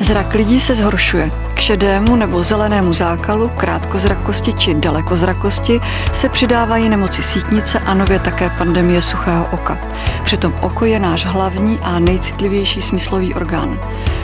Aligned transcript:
Zrak 0.00 0.34
lidí 0.34 0.60
se 0.60 0.74
zhoršuje. 0.74 1.47
K 1.58 1.60
šedému 1.60 2.16
nebo 2.16 2.42
zelenému 2.42 2.92
zákalu, 2.92 3.48
krátkozrakosti 3.48 4.52
či 4.52 4.74
dalekozrakosti 4.74 5.80
se 6.12 6.28
přidávají 6.28 6.88
nemoci 6.88 7.22
sítnice 7.22 7.78
a 7.78 7.94
nově 7.94 8.18
také 8.18 8.50
pandemie 8.50 9.02
suchého 9.02 9.46
oka. 9.50 9.78
Přitom 10.24 10.54
oko 10.62 10.84
je 10.84 10.98
náš 10.98 11.26
hlavní 11.26 11.78
a 11.82 11.98
nejcitlivější 11.98 12.82
smyslový 12.82 13.34
orgán. 13.34 13.78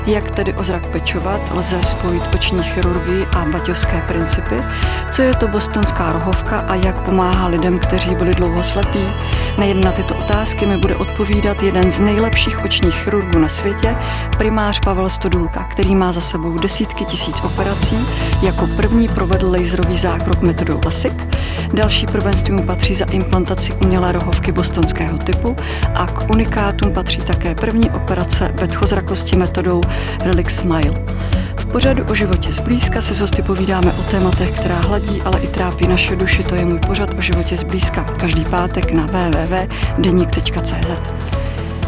Jak 0.06 0.30
tedy 0.30 0.54
o 0.54 0.64
zrak 0.64 0.86
pečovat, 0.86 1.40
lze 1.54 1.82
spojit 1.82 2.22
oční 2.34 2.62
chirurgii 2.62 3.26
a 3.26 3.44
baťovské 3.44 4.00
principy, 4.08 4.56
co 5.10 5.22
je 5.22 5.34
to 5.34 5.48
bostonská 5.48 6.12
rohovka 6.12 6.56
a 6.56 6.74
jak 6.74 7.04
pomáhá 7.04 7.46
lidem, 7.46 7.78
kteří 7.78 8.14
byli 8.14 8.34
dlouho 8.34 8.62
slepí. 8.62 9.06
Nejen 9.58 9.80
na 9.80 9.92
tyto 9.92 10.14
otázky 10.16 10.66
mi 10.66 10.76
bude 10.76 10.96
odpovídat 10.96 11.62
jeden 11.62 11.92
z 11.92 12.00
nejlepších 12.00 12.64
očních 12.64 12.94
chirurgů 12.94 13.38
na 13.38 13.48
světě, 13.48 13.96
primář 14.38 14.80
Pavel 14.84 15.10
Stodulka, 15.10 15.64
který 15.64 15.94
má 15.94 16.12
za 16.12 16.20
sebou 16.20 16.58
desítky 16.58 17.04
tisíc 17.04 17.23
operací. 17.32 17.96
Jako 18.42 18.66
první 18.66 19.08
provedl 19.08 19.56
laserový 19.58 19.96
zákrok 19.96 20.42
metodou 20.42 20.80
LASIK, 20.84 21.26
další 21.72 22.06
prvenství 22.06 22.52
mu 22.52 22.62
patří 22.66 22.94
za 22.94 23.04
implantaci 23.04 23.72
umělé 23.72 24.12
rohovky 24.12 24.52
bostonského 24.52 25.18
typu 25.18 25.56
a 25.94 26.06
k 26.06 26.30
unikátům 26.30 26.92
patří 26.92 27.20
také 27.20 27.54
první 27.54 27.90
operace 27.90 28.52
vedchozrakosti 28.54 29.36
metodou 29.36 29.80
Relic 30.20 30.50
Smile. 30.50 31.04
V 31.56 31.66
pořadu 31.66 32.04
o 32.04 32.14
životě 32.14 32.52
zblízka 32.52 33.00
se 33.00 33.14
s 33.14 33.20
hosty 33.20 33.42
povídáme 33.42 33.92
o 33.92 34.02
tématech, 34.02 34.50
která 34.60 34.76
hladí, 34.76 35.22
ale 35.22 35.40
i 35.40 35.46
trápí 35.46 35.86
naše 35.86 36.16
duši. 36.16 36.44
To 36.44 36.54
je 36.54 36.64
můj 36.64 36.78
pořad 36.78 37.10
o 37.18 37.20
životě 37.20 37.56
zblízka. 37.56 38.04
Každý 38.04 38.44
pátek 38.44 38.92
na 38.92 39.06
www.deník.cz. 39.06 40.90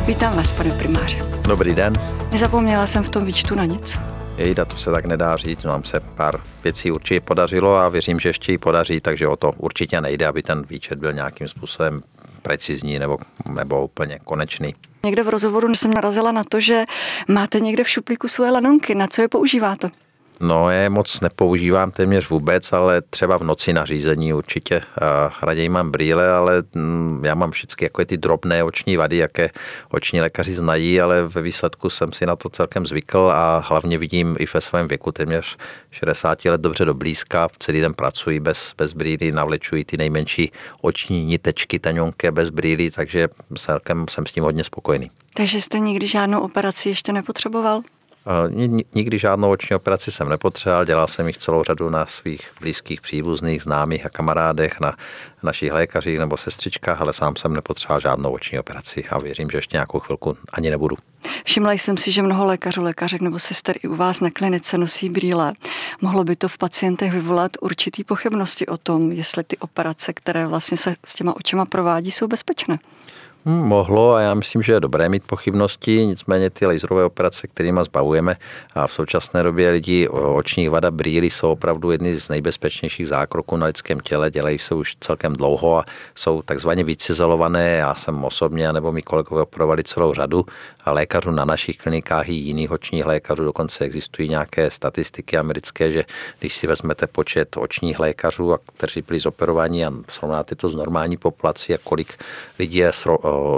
Vítám 0.06 0.36
vás, 0.36 0.52
pane 0.52 0.70
primáře. 0.70 1.18
Dobrý 1.42 1.74
den. 1.74 1.92
Nezapomněla 2.32 2.86
jsem 2.86 3.04
v 3.04 3.08
tom 3.08 3.24
výčtu 3.24 3.54
na 3.54 3.64
nic. 3.64 3.98
Jejda, 4.36 4.64
to 4.64 4.76
se 4.76 4.90
tak 4.90 5.04
nedá 5.04 5.36
říct, 5.36 5.64
nám 5.64 5.84
se 5.84 6.00
pár 6.00 6.40
věcí 6.64 6.90
určitě 6.90 7.20
podařilo 7.20 7.76
a 7.76 7.88
věřím, 7.88 8.20
že 8.20 8.28
ještě 8.28 8.52
ji 8.52 8.58
podaří, 8.58 9.00
takže 9.00 9.28
o 9.28 9.36
to 9.36 9.50
určitě 9.58 10.00
nejde, 10.00 10.26
aby 10.26 10.42
ten 10.42 10.62
výčet 10.62 10.98
byl 10.98 11.12
nějakým 11.12 11.48
způsobem 11.48 12.00
precizní 12.42 12.98
nebo, 12.98 13.16
nebo 13.54 13.84
úplně 13.84 14.18
konečný. 14.24 14.74
Někde 15.04 15.22
v 15.22 15.28
rozhovoru 15.28 15.74
jsem 15.74 15.94
narazila 15.94 16.32
na 16.32 16.44
to, 16.44 16.60
že 16.60 16.84
máte 17.28 17.60
někde 17.60 17.84
v 17.84 17.88
šuplíku 17.88 18.28
svoje 18.28 18.50
lanonky. 18.50 18.94
Na 18.94 19.06
co 19.06 19.22
je 19.22 19.28
používáte? 19.28 19.90
No, 20.40 20.70
je 20.70 20.90
moc 20.90 21.20
nepoužívám 21.20 21.90
téměř 21.90 22.30
vůbec, 22.30 22.72
ale 22.72 23.02
třeba 23.02 23.38
v 23.38 23.42
noci 23.44 23.72
na 23.72 23.84
řízení 23.84 24.32
určitě. 24.32 24.82
Raději 25.42 25.68
mám 25.68 25.90
brýle, 25.90 26.30
ale 26.30 26.62
mm, 26.74 27.24
já 27.24 27.34
mám 27.34 27.50
všechny 27.50 27.84
jako 27.84 28.04
ty 28.04 28.16
drobné 28.16 28.64
oční 28.64 28.96
vady, 28.96 29.16
jaké 29.16 29.50
oční 29.90 30.20
lékaři 30.20 30.52
znají, 30.52 31.00
ale 31.00 31.22
ve 31.22 31.42
výsledku 31.42 31.90
jsem 31.90 32.12
si 32.12 32.26
na 32.26 32.36
to 32.36 32.48
celkem 32.48 32.86
zvykl 32.86 33.30
a 33.34 33.64
hlavně 33.68 33.98
vidím 33.98 34.36
i 34.38 34.46
ve 34.54 34.60
svém 34.60 34.88
věku 34.88 35.12
téměř 35.12 35.56
60 35.90 36.44
let 36.44 36.60
dobře 36.60 36.84
do 36.84 36.94
blízka. 36.94 37.48
Celý 37.58 37.80
den 37.80 37.94
pracuji 37.94 38.40
bez, 38.40 38.72
bez 38.78 38.92
brýlí, 38.92 39.32
navlečuji 39.32 39.84
ty 39.84 39.96
nejmenší 39.96 40.52
oční 40.80 41.24
nitečky 41.24 41.78
taňonké 41.78 42.30
bez 42.30 42.50
brýlí, 42.50 42.90
takže 42.90 43.28
celkem 43.58 44.06
jsem 44.10 44.26
s 44.26 44.32
tím 44.32 44.44
hodně 44.44 44.64
spokojený. 44.64 45.10
Takže 45.34 45.60
jste 45.60 45.78
nikdy 45.78 46.06
žádnou 46.06 46.40
operaci 46.40 46.88
ještě 46.88 47.12
nepotřeboval? 47.12 47.82
Nikdy 48.94 49.18
žádnou 49.18 49.50
oční 49.50 49.76
operaci 49.76 50.10
jsem 50.10 50.28
nepotřeboval, 50.28 50.84
dělal 50.84 51.08
jsem 51.08 51.26
jich 51.26 51.36
celou 51.36 51.64
řadu 51.64 51.88
na 51.88 52.06
svých 52.06 52.50
blízkých 52.60 53.00
příbuzných, 53.00 53.62
známých 53.62 54.06
a 54.06 54.08
kamarádech, 54.08 54.80
na 54.80 54.96
našich 55.42 55.72
lékařích 55.72 56.18
nebo 56.18 56.36
sestřičkách, 56.36 57.00
ale 57.00 57.12
sám 57.12 57.36
jsem 57.36 57.54
nepotřeboval 57.54 58.00
žádnou 58.00 58.30
oční 58.30 58.58
operaci 58.58 59.04
a 59.10 59.18
věřím, 59.18 59.50
že 59.50 59.58
ještě 59.58 59.76
nějakou 59.76 60.00
chvilku 60.00 60.36
ani 60.52 60.70
nebudu. 60.70 60.96
Všimla 61.44 61.72
jsem 61.72 61.96
si, 61.96 62.12
že 62.12 62.22
mnoho 62.22 62.46
lékařů, 62.46 62.82
lékařek 62.82 63.20
nebo 63.20 63.38
sester 63.38 63.76
i 63.82 63.88
u 63.88 63.96
vás 63.96 64.20
na 64.20 64.30
klinice 64.30 64.78
nosí 64.78 65.08
brýle. 65.08 65.52
Mohlo 66.00 66.24
by 66.24 66.36
to 66.36 66.48
v 66.48 66.58
pacientech 66.58 67.12
vyvolat 67.12 67.52
určitý 67.60 68.04
pochybnosti 68.04 68.66
o 68.66 68.76
tom, 68.76 69.12
jestli 69.12 69.44
ty 69.44 69.56
operace, 69.56 70.12
které 70.12 70.46
vlastně 70.46 70.76
se 70.76 70.94
s 71.06 71.14
těma 71.14 71.36
očima 71.36 71.64
provádí, 71.64 72.10
jsou 72.10 72.28
bezpečné. 72.28 72.78
Hmm, 73.48 73.68
mohlo 73.68 74.12
a 74.12 74.20
já 74.20 74.34
myslím, 74.34 74.62
že 74.62 74.72
je 74.72 74.80
dobré 74.80 75.08
mít 75.08 75.22
pochybnosti, 75.26 76.06
nicméně 76.06 76.50
ty 76.50 76.66
laserové 76.66 77.04
operace, 77.04 77.46
kterými 77.46 77.80
zbavujeme 77.84 78.36
a 78.74 78.86
v 78.86 78.92
současné 78.92 79.42
době 79.42 79.70
lidi 79.70 80.08
očních 80.08 80.70
vada 80.70 80.90
brýlí 80.90 81.30
jsou 81.30 81.50
opravdu 81.52 81.90
jedny 81.90 82.16
z 82.16 82.28
nejbezpečnějších 82.28 83.08
zákroků 83.08 83.56
na 83.56 83.66
lidském 83.66 84.00
těle, 84.00 84.30
dělají 84.30 84.58
se 84.58 84.74
už 84.74 84.96
celkem 85.00 85.32
dlouho 85.32 85.78
a 85.78 85.84
jsou 86.14 86.42
takzvaně 86.42 86.84
vycizelované. 86.84 87.76
Já 87.76 87.94
jsem 87.94 88.24
osobně 88.24 88.72
nebo 88.72 88.92
mý 88.92 89.02
kolegové 89.02 89.42
operovali 89.42 89.84
celou 89.84 90.14
řadu 90.14 90.46
a 90.84 90.92
lékařů 90.92 91.30
na 91.30 91.44
našich 91.44 91.76
klinikách 91.76 92.28
i 92.28 92.32
jiných 92.32 92.70
očních 92.70 93.06
lékařů, 93.06 93.44
dokonce 93.44 93.84
existují 93.84 94.28
nějaké 94.28 94.70
statistiky 94.70 95.38
americké, 95.38 95.92
že 95.92 96.04
když 96.38 96.56
si 96.56 96.66
vezmete 96.66 97.06
počet 97.06 97.56
očních 97.56 97.98
lékařů, 97.98 98.56
kteří 98.76 99.02
byli 99.02 99.20
zoperováni 99.20 99.86
a 99.86 99.92
srovnáte 100.10 100.54
to 100.54 100.70
s 100.70 100.74
normální 100.74 101.16
populací 101.16 101.74
a 101.74 101.78
kolik 101.84 102.18
lidí 102.58 102.78
je 102.78 102.92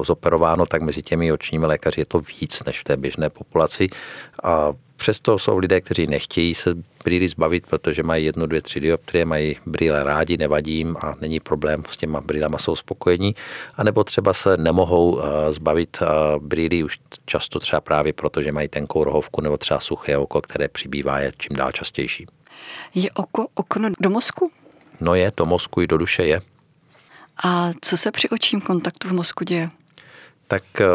zoperováno, 0.05 0.67
tak 0.67 0.83
mezi 0.83 1.03
těmi 1.03 1.33
očními 1.33 1.67
lékaři 1.67 2.01
je 2.01 2.05
to 2.05 2.21
víc 2.21 2.65
než 2.65 2.81
v 2.81 2.85
té 2.85 2.97
běžné 2.97 3.31
populaci. 3.31 3.89
A 4.43 4.73
přesto 4.97 5.39
jsou 5.39 5.59
lidé, 5.59 5.81
kteří 5.81 6.07
nechtějí 6.07 6.55
se 6.55 6.75
brýly 7.05 7.29
zbavit, 7.29 7.67
protože 7.67 8.03
mají 8.03 8.25
jednu, 8.25 8.47
dvě, 8.47 8.63
tři 8.63 8.81
dioptrie, 8.81 9.25
mají 9.25 9.57
brýle 9.67 10.05
rádi, 10.05 10.37
nevadí 10.37 10.73
jim 10.73 10.97
a 11.01 11.15
není 11.21 11.41
problém, 11.41 11.83
s 11.89 11.97
těma 11.97 12.21
brýlema 12.21 12.59
jsou 12.59 12.77
spokojení. 12.77 13.35
A 13.75 13.85
nebo 13.85 14.05
třeba 14.05 14.35
se 14.35 14.57
nemohou 14.57 15.21
eh, 15.21 15.53
zbavit 15.53 15.99
eh, 16.03 16.07
brýlí 16.39 16.85
už 16.85 16.99
často 17.27 17.59
třeba 17.59 17.81
právě 17.81 18.13
proto, 18.13 18.43
že 18.43 18.53
mají 18.53 18.69
tenkou 18.69 19.05
rohovku 19.05 19.41
nebo 19.41 19.57
třeba 19.57 19.81
suché 19.81 20.17
oko, 20.17 20.41
které 20.41 20.69
přibývá 20.69 21.19
je 21.19 21.33
čím 21.39 21.57
dál 21.57 21.73
častější. 21.73 22.27
Je 22.95 23.11
oko 23.11 23.47
okno 23.55 23.89
do 24.01 24.11
mozku? 24.11 24.51
No 25.01 25.15
je, 25.15 25.33
do 25.37 25.47
mozku 25.47 25.83
i 25.83 25.87
do 25.87 25.99
duše 25.99 26.27
je. 26.27 26.41
A 27.45 27.71
co 27.81 27.97
se 27.97 28.13
při 28.13 28.29
očím 28.29 28.61
kontaktu 28.61 29.09
v 29.09 29.13
mozku 29.13 29.45
děje? 29.45 29.71
Tak 30.49 30.63
eh, 30.81 30.87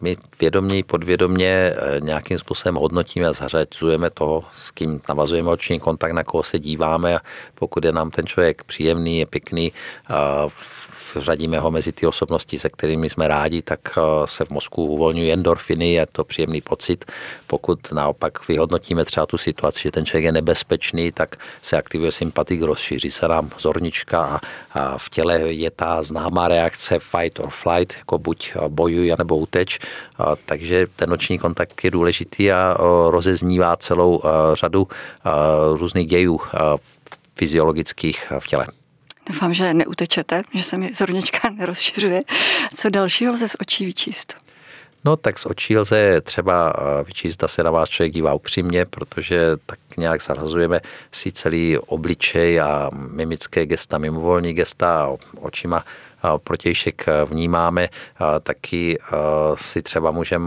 my 0.00 0.16
vědomě 0.40 0.78
i 0.78 0.82
podvědomě 0.82 1.46
eh, 1.46 2.00
nějakým 2.00 2.38
způsobem 2.38 2.74
hodnotíme 2.74 3.26
a 3.26 3.32
zařazujeme 3.32 4.10
toho, 4.10 4.44
s 4.58 4.70
kým 4.70 5.00
navazujeme 5.08 5.50
oční 5.50 5.80
kontakt, 5.80 6.12
na 6.12 6.24
koho 6.24 6.42
se 6.42 6.58
díváme 6.58 7.18
pokud 7.54 7.84
je 7.84 7.92
nám 7.92 8.10
ten 8.10 8.26
člověk 8.26 8.64
příjemný, 8.64 9.18
je 9.18 9.26
pěkný, 9.26 9.72
řadíme 11.16 11.58
ho 11.58 11.70
mezi 11.70 11.92
ty 11.92 12.06
osobnosti, 12.06 12.58
se 12.58 12.68
kterými 12.68 13.10
jsme 13.10 13.28
rádi, 13.28 13.62
tak 13.62 13.80
eh, 13.96 14.00
se 14.24 14.44
v 14.44 14.50
mozku 14.50 14.86
uvolňují 14.86 15.32
endorfiny, 15.32 15.92
je 15.92 16.06
to 16.06 16.24
příjemný 16.24 16.60
pocit. 16.60 17.04
Pokud 17.46 17.92
naopak 17.92 18.48
vyhodnotíme 18.48 19.04
třeba 19.04 19.26
tu 19.26 19.38
situaci, 19.38 19.82
že 19.82 19.90
ten 19.90 20.06
člověk 20.06 20.24
je 20.24 20.32
nebezpečný, 20.32 21.12
tak 21.12 21.36
se 21.62 21.76
aktivuje 21.76 22.12
sympatik, 22.12 22.62
rozšíří 22.62 23.10
se 23.10 23.28
nám 23.28 23.50
zornička 23.58 24.40
a, 24.74 24.98
v 24.98 25.10
těle 25.10 25.38
je 25.40 25.70
ta 25.70 26.02
známá 26.02 26.48
reakce 26.48 26.98
fight 26.98 27.40
or 27.40 27.50
flight, 27.50 27.94
jako 27.98 28.18
buď 28.18 28.52
bojuj, 28.68 29.12
nebo 29.18 29.36
uteč. 29.36 29.78
A, 30.18 30.36
takže 30.36 30.86
ten 30.96 31.10
noční 31.10 31.38
kontakt 31.38 31.84
je 31.84 31.90
důležitý 31.90 32.52
a 32.52 32.76
rozeznívá 33.10 33.76
celou 33.76 34.22
řadu 34.52 34.88
různých 35.74 36.06
dějů 36.06 36.40
fyziologických 37.36 38.32
v 38.38 38.46
těle. 38.46 38.77
Doufám, 39.28 39.54
že 39.54 39.74
neutečete, 39.74 40.42
že 40.54 40.62
se 40.62 40.78
mi 40.78 40.94
zornička 40.94 41.50
nerozšiřuje. 41.58 42.22
Co 42.74 42.90
dalšího 42.90 43.32
lze 43.32 43.48
z 43.48 43.56
očí 43.60 43.86
vyčíst? 43.86 44.34
No 45.04 45.16
tak 45.16 45.38
z 45.38 45.46
očí 45.46 45.78
lze 45.78 46.20
třeba 46.20 46.72
eh, 46.78 47.04
vyčíst, 47.04 47.44
se 47.46 47.62
na 47.62 47.70
vás 47.70 47.88
člověk 47.88 48.14
dívá 48.14 48.34
upřímně, 48.34 48.84
protože 48.84 49.56
tak 49.66 49.78
nějak 49.96 50.22
zarazujeme 50.22 50.80
si 51.12 51.32
celý 51.32 51.78
obličej 51.78 52.60
a 52.60 52.90
mimické 52.92 53.66
gesta, 53.66 53.98
mimovolní 53.98 54.52
gesta 54.52 55.10
očima 55.40 55.84
protějšek 56.44 57.06
vnímáme, 57.24 57.88
taky 58.42 58.98
eh, 58.98 59.16
si 59.56 59.82
třeba 59.82 60.10
můžeme 60.10 60.46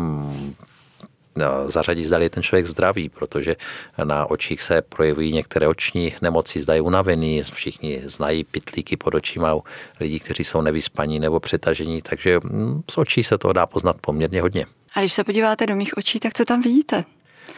zařadit, 1.65 2.05
zda 2.05 2.17
je 2.17 2.29
ten 2.29 2.43
člověk 2.43 2.67
zdravý, 2.67 3.09
protože 3.09 3.55
na 4.03 4.25
očích 4.25 4.61
se 4.61 4.81
projevují 4.81 5.33
některé 5.33 5.67
oční 5.67 6.15
nemoci, 6.21 6.61
zda 6.61 6.73
je 6.73 6.81
unavený, 6.81 7.43
všichni 7.53 8.01
znají 8.05 8.43
pitlíky 8.43 8.97
pod 8.97 9.15
očima 9.15 9.55
u 9.55 9.63
lidí, 9.99 10.19
kteří 10.19 10.43
jsou 10.43 10.61
nevyspaní 10.61 11.19
nebo 11.19 11.39
přetažení, 11.39 12.01
takže 12.01 12.39
mm, 12.43 12.81
z 12.91 12.97
očí 12.97 13.23
se 13.23 13.37
to 13.37 13.53
dá 13.53 13.65
poznat 13.65 13.95
poměrně 14.01 14.41
hodně. 14.41 14.65
A 14.95 14.99
když 14.99 15.13
se 15.13 15.23
podíváte 15.23 15.65
do 15.65 15.75
mých 15.75 15.97
očí, 15.97 16.19
tak 16.19 16.33
co 16.33 16.45
tam 16.45 16.61
vidíte? 16.61 17.03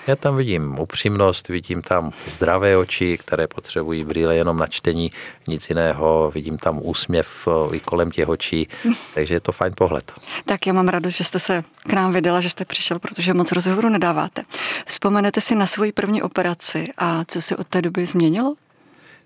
Já 0.08 0.16
tam 0.16 0.38
vidím 0.38 0.80
upřímnost, 0.80 1.48
vidím 1.48 1.82
tam 1.82 2.12
zdravé 2.26 2.78
oči, 2.78 3.18
které 3.18 3.48
potřebují 3.48 4.06
brýle 4.06 4.36
jenom 4.36 4.58
na 4.58 4.68
čtení, 4.68 5.12
nic 5.48 5.70
jiného, 5.70 6.32
vidím 6.36 6.58
tam 6.58 6.80
úsměv 6.82 7.48
i 7.74 7.80
kolem 7.80 8.12
těch 8.12 8.30
očí, 8.30 8.68
takže 9.14 9.34
je 9.34 9.40
to 9.40 9.52
fajn 9.52 9.74
pohled. 9.78 10.12
Tak 10.46 10.68
já 10.68 10.74
mám 10.74 10.88
radost, 10.88 11.14
že 11.14 11.24
jste 11.24 11.40
se 11.40 11.64
k 11.84 11.94
nám 11.94 12.14
vydala, 12.14 12.42
že 12.42 12.50
jste 12.50 12.66
přišel, 12.66 13.00
protože 13.00 13.34
moc 13.34 13.52
rozhovoru 13.52 13.90
nedáváte. 13.90 14.44
Vzpomenete 14.86 15.42
si 15.42 15.56
na 15.56 15.66
svoji 15.68 15.92
první 15.92 16.22
operaci 16.22 16.88
a 16.98 17.24
co 17.28 17.42
se 17.42 17.58
od 17.58 17.68
té 17.68 17.82
doby 17.82 18.06
změnilo? 18.06 18.56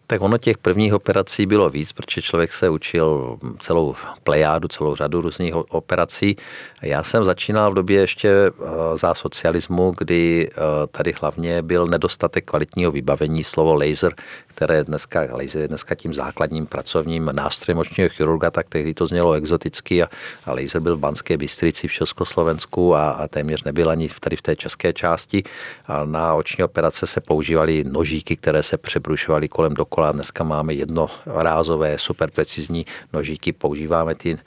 Tak 0.10 0.22
ono 0.22 0.38
těch 0.38 0.58
prvních 0.58 0.94
operací 0.94 1.46
bylo 1.46 1.70
víc, 1.70 1.92
protože 1.92 2.22
člověk 2.22 2.54
se 2.54 2.70
učil 2.70 3.38
celou 3.60 3.96
plejádu, 4.24 4.68
celou 4.68 4.96
řadu 4.96 5.22
různých 5.22 5.56
operací. 5.56 6.36
Já 6.82 7.04
jsem 7.04 7.26
začínal 7.26 7.72
v 7.72 7.76
době 7.76 8.00
ještě 8.00 8.30
eh, 8.30 8.52
za 8.98 9.14
socialismu, 9.14 9.94
kdy 9.98 10.50
eh, 10.52 10.58
tady 10.92 11.14
hlavně 11.22 11.62
byl 11.62 11.88
nedostatek 11.88 12.46
kvalitního 12.46 12.92
vybavení. 12.92 13.44
Slovo 13.44 13.76
laser 13.76 14.16
které 14.58 14.84
dneska, 14.84 15.28
laser 15.32 15.62
je 15.62 15.68
dneska 15.68 15.96
tím 15.96 16.14
základním 16.14 16.66
pracovním 16.66 17.30
nástrojem 17.34 17.78
očního 17.78 18.10
chirurga, 18.10 18.52
tak 18.52 18.70
tehdy 18.70 18.94
to 18.94 19.08
znělo 19.08 19.34
exoticky 19.34 20.04
a, 20.04 20.10
a 20.46 20.54
laser 20.54 20.82
byl 20.82 20.98
v 20.98 21.00
Banské 21.00 21.38
Bystrici 21.38 21.88
v 21.88 21.94
Československu 21.94 22.96
a, 22.96 23.10
a 23.10 23.28
téměř 23.28 23.64
nebyl 23.64 23.90
ani 23.90 24.10
tady 24.20 24.36
v 24.36 24.42
té 24.42 24.56
české 24.56 24.94
části. 24.94 25.44
A 25.86 26.06
na 26.06 26.34
oční 26.34 26.64
operace 26.64 27.08
se 27.08 27.22
používaly 27.22 27.84
nožíky, 27.84 28.36
které 28.36 28.64
se 28.64 28.78
přebrušovaly 28.78 29.48
kolem 29.48 29.74
dokola. 29.98 30.12
Dneska 30.12 30.44
máme 30.44 30.74
jednorázové, 30.74 31.98
super 31.98 32.32
precizní 32.32 32.86
nožíky, 33.14 33.54
používáme 33.54 34.16
ty 34.16 34.38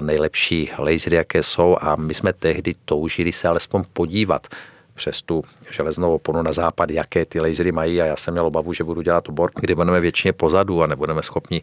nejlepší 0.00 0.70
lasery, 0.78 1.16
jaké 1.16 1.42
jsou 1.42 1.76
a 1.80 1.96
my 1.96 2.14
jsme 2.14 2.32
tehdy 2.32 2.74
toužili 2.84 3.32
se 3.32 3.48
alespoň 3.48 3.84
podívat 3.92 4.46
přes 4.94 5.22
tu 5.22 5.42
železnou 5.70 6.14
oponu 6.14 6.42
na 6.42 6.52
západ, 6.52 6.90
jaké 6.90 7.24
ty 7.24 7.40
lasery 7.40 7.72
mají 7.72 8.02
a 8.02 8.04
já 8.04 8.16
jsem 8.16 8.34
měl 8.34 8.46
obavu, 8.46 8.72
že 8.72 8.84
budu 8.84 9.02
dělat 9.02 9.28
obor, 9.28 9.50
kdy 9.54 9.74
budeme 9.74 10.00
většině 10.00 10.32
pozadu 10.32 10.82
a 10.82 10.86
nebudeme 10.86 11.22
schopni 11.22 11.62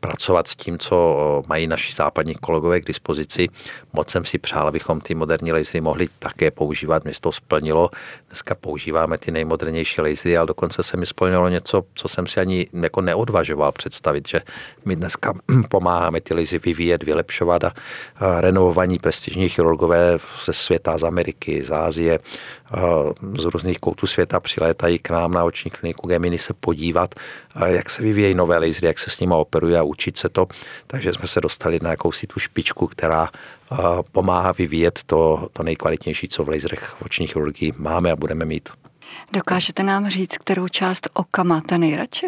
pracovat 0.00 0.48
s 0.48 0.56
tím, 0.56 0.78
co 0.78 1.42
mají 1.46 1.66
naši 1.66 1.94
západní 1.94 2.34
kolegové 2.34 2.80
k 2.80 2.84
dispozici. 2.84 3.48
Moc 3.92 4.10
jsem 4.10 4.24
si 4.24 4.38
přál, 4.38 4.68
abychom 4.68 5.00
ty 5.00 5.14
moderní 5.14 5.52
lasery 5.52 5.80
mohli 5.80 6.08
také 6.18 6.50
používat, 6.50 7.04
mě 7.04 7.12
to 7.20 7.32
splnilo. 7.32 7.90
Dneska 8.28 8.54
používáme 8.54 9.18
ty 9.18 9.30
nejmodernější 9.30 10.00
lasery, 10.00 10.36
ale 10.36 10.46
dokonce 10.46 10.82
se 10.82 10.96
mi 10.96 11.06
splnilo 11.06 11.48
něco, 11.48 11.82
co 11.94 12.08
jsem 12.08 12.26
si 12.26 12.40
ani 12.40 12.66
jako 12.82 13.00
neodvažoval 13.00 13.72
představit, 13.72 14.28
že 14.28 14.40
my 14.84 14.96
dneska 14.96 15.32
pomáháme 15.68 16.20
ty 16.20 16.34
lasery 16.34 16.58
vyvíjet, 16.58 17.02
vylepšovat 17.02 17.64
a 17.64 17.72
renovovaní 18.40 18.98
prestižní 18.98 19.48
chirurgové 19.48 20.18
ze 20.44 20.52
světa, 20.52 20.98
z 20.98 21.04
Ameriky, 21.04 21.64
z 21.64 21.70
Ázie, 21.70 22.18
z 23.38 23.44
různých 23.44 23.78
koutů 23.78 24.06
světa 24.06 24.40
přilétají 24.40 24.98
k 24.98 25.10
nám 25.10 25.32
na 25.32 25.44
oční 25.44 25.70
kliniku 25.70 26.08
Gemini 26.08 26.38
se 26.38 26.54
podívat, 26.54 27.14
jak 27.66 27.90
se 27.90 28.02
vyvíjejí 28.02 28.34
nové 28.34 28.58
lasery, 28.58 28.86
jak 28.86 28.98
se 28.98 29.10
s 29.10 29.18
nimi 29.20 29.34
operuje 29.36 29.78
a 29.78 29.82
učit 29.82 30.18
se 30.18 30.28
to. 30.28 30.46
Takže 30.86 31.12
jsme 31.12 31.28
se 31.28 31.40
dostali 31.40 31.78
na 31.82 31.90
jakousi 31.90 32.26
tu 32.26 32.40
špičku, 32.40 32.86
která 32.86 33.28
pomáhá 34.12 34.52
vyvíjet 34.52 35.00
to, 35.06 35.48
to 35.52 35.62
nejkvalitnější, 35.62 36.28
co 36.28 36.44
v 36.44 36.48
laserech 36.48 36.96
v 36.98 37.02
oční 37.02 37.26
chirurgii 37.26 37.72
máme 37.76 38.12
a 38.12 38.16
budeme 38.16 38.44
mít. 38.44 38.68
Dokážete 39.32 39.82
nám 39.82 40.08
říct, 40.08 40.38
kterou 40.38 40.68
část 40.68 41.08
oka 41.14 41.42
máte 41.42 41.78
nejradši? 41.78 42.26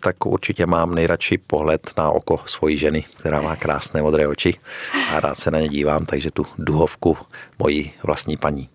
tak 0.00 0.26
určitě 0.26 0.66
mám 0.66 0.94
nejradši 0.94 1.38
pohled 1.38 1.90
na 1.96 2.10
oko 2.10 2.40
svojí 2.46 2.78
ženy, 2.78 3.04
která 3.16 3.42
má 3.42 3.56
krásné 3.56 4.02
modré 4.02 4.28
oči 4.28 4.54
a 5.14 5.20
rád 5.20 5.38
se 5.38 5.50
na 5.50 5.60
ně 5.60 5.68
dívám, 5.68 6.06
takže 6.06 6.30
tu 6.30 6.46
duhovku 6.58 7.16
mojí 7.58 7.92
vlastní 8.02 8.36
paní. 8.36 8.68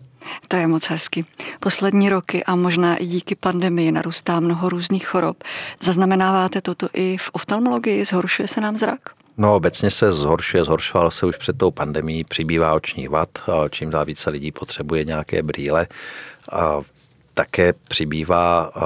To 0.48 0.56
je 0.56 0.66
moc 0.66 0.86
hezky. 0.86 1.24
Poslední 1.60 2.08
roky 2.08 2.44
a 2.44 2.56
možná 2.56 2.96
i 2.96 3.06
díky 3.06 3.34
pandemii 3.34 3.92
narůstá 3.92 4.40
mnoho 4.40 4.68
různých 4.68 5.06
chorob. 5.06 5.44
Zaznamenáváte 5.82 6.60
toto 6.60 6.88
i 6.92 7.16
v 7.16 7.30
oftalmologii? 7.32 8.04
Zhoršuje 8.04 8.48
se 8.48 8.60
nám 8.60 8.78
zrak? 8.78 9.00
No, 9.36 9.54
obecně 9.54 9.90
se 9.90 10.12
zhoršuje, 10.12 10.64
zhoršoval 10.64 11.10
se 11.10 11.26
už 11.26 11.36
před 11.36 11.58
tou 11.58 11.70
pandemí, 11.70 12.24
přibývá 12.24 12.74
oční 12.74 13.08
vad, 13.08 13.28
čím 13.70 13.90
dál 13.90 14.04
více 14.04 14.30
lidí 14.30 14.52
potřebuje 14.52 15.04
nějaké 15.04 15.42
brýle. 15.42 15.86
A 16.52 16.80
také 17.34 17.72
přibývá 17.72 18.70
uh, 18.76 18.82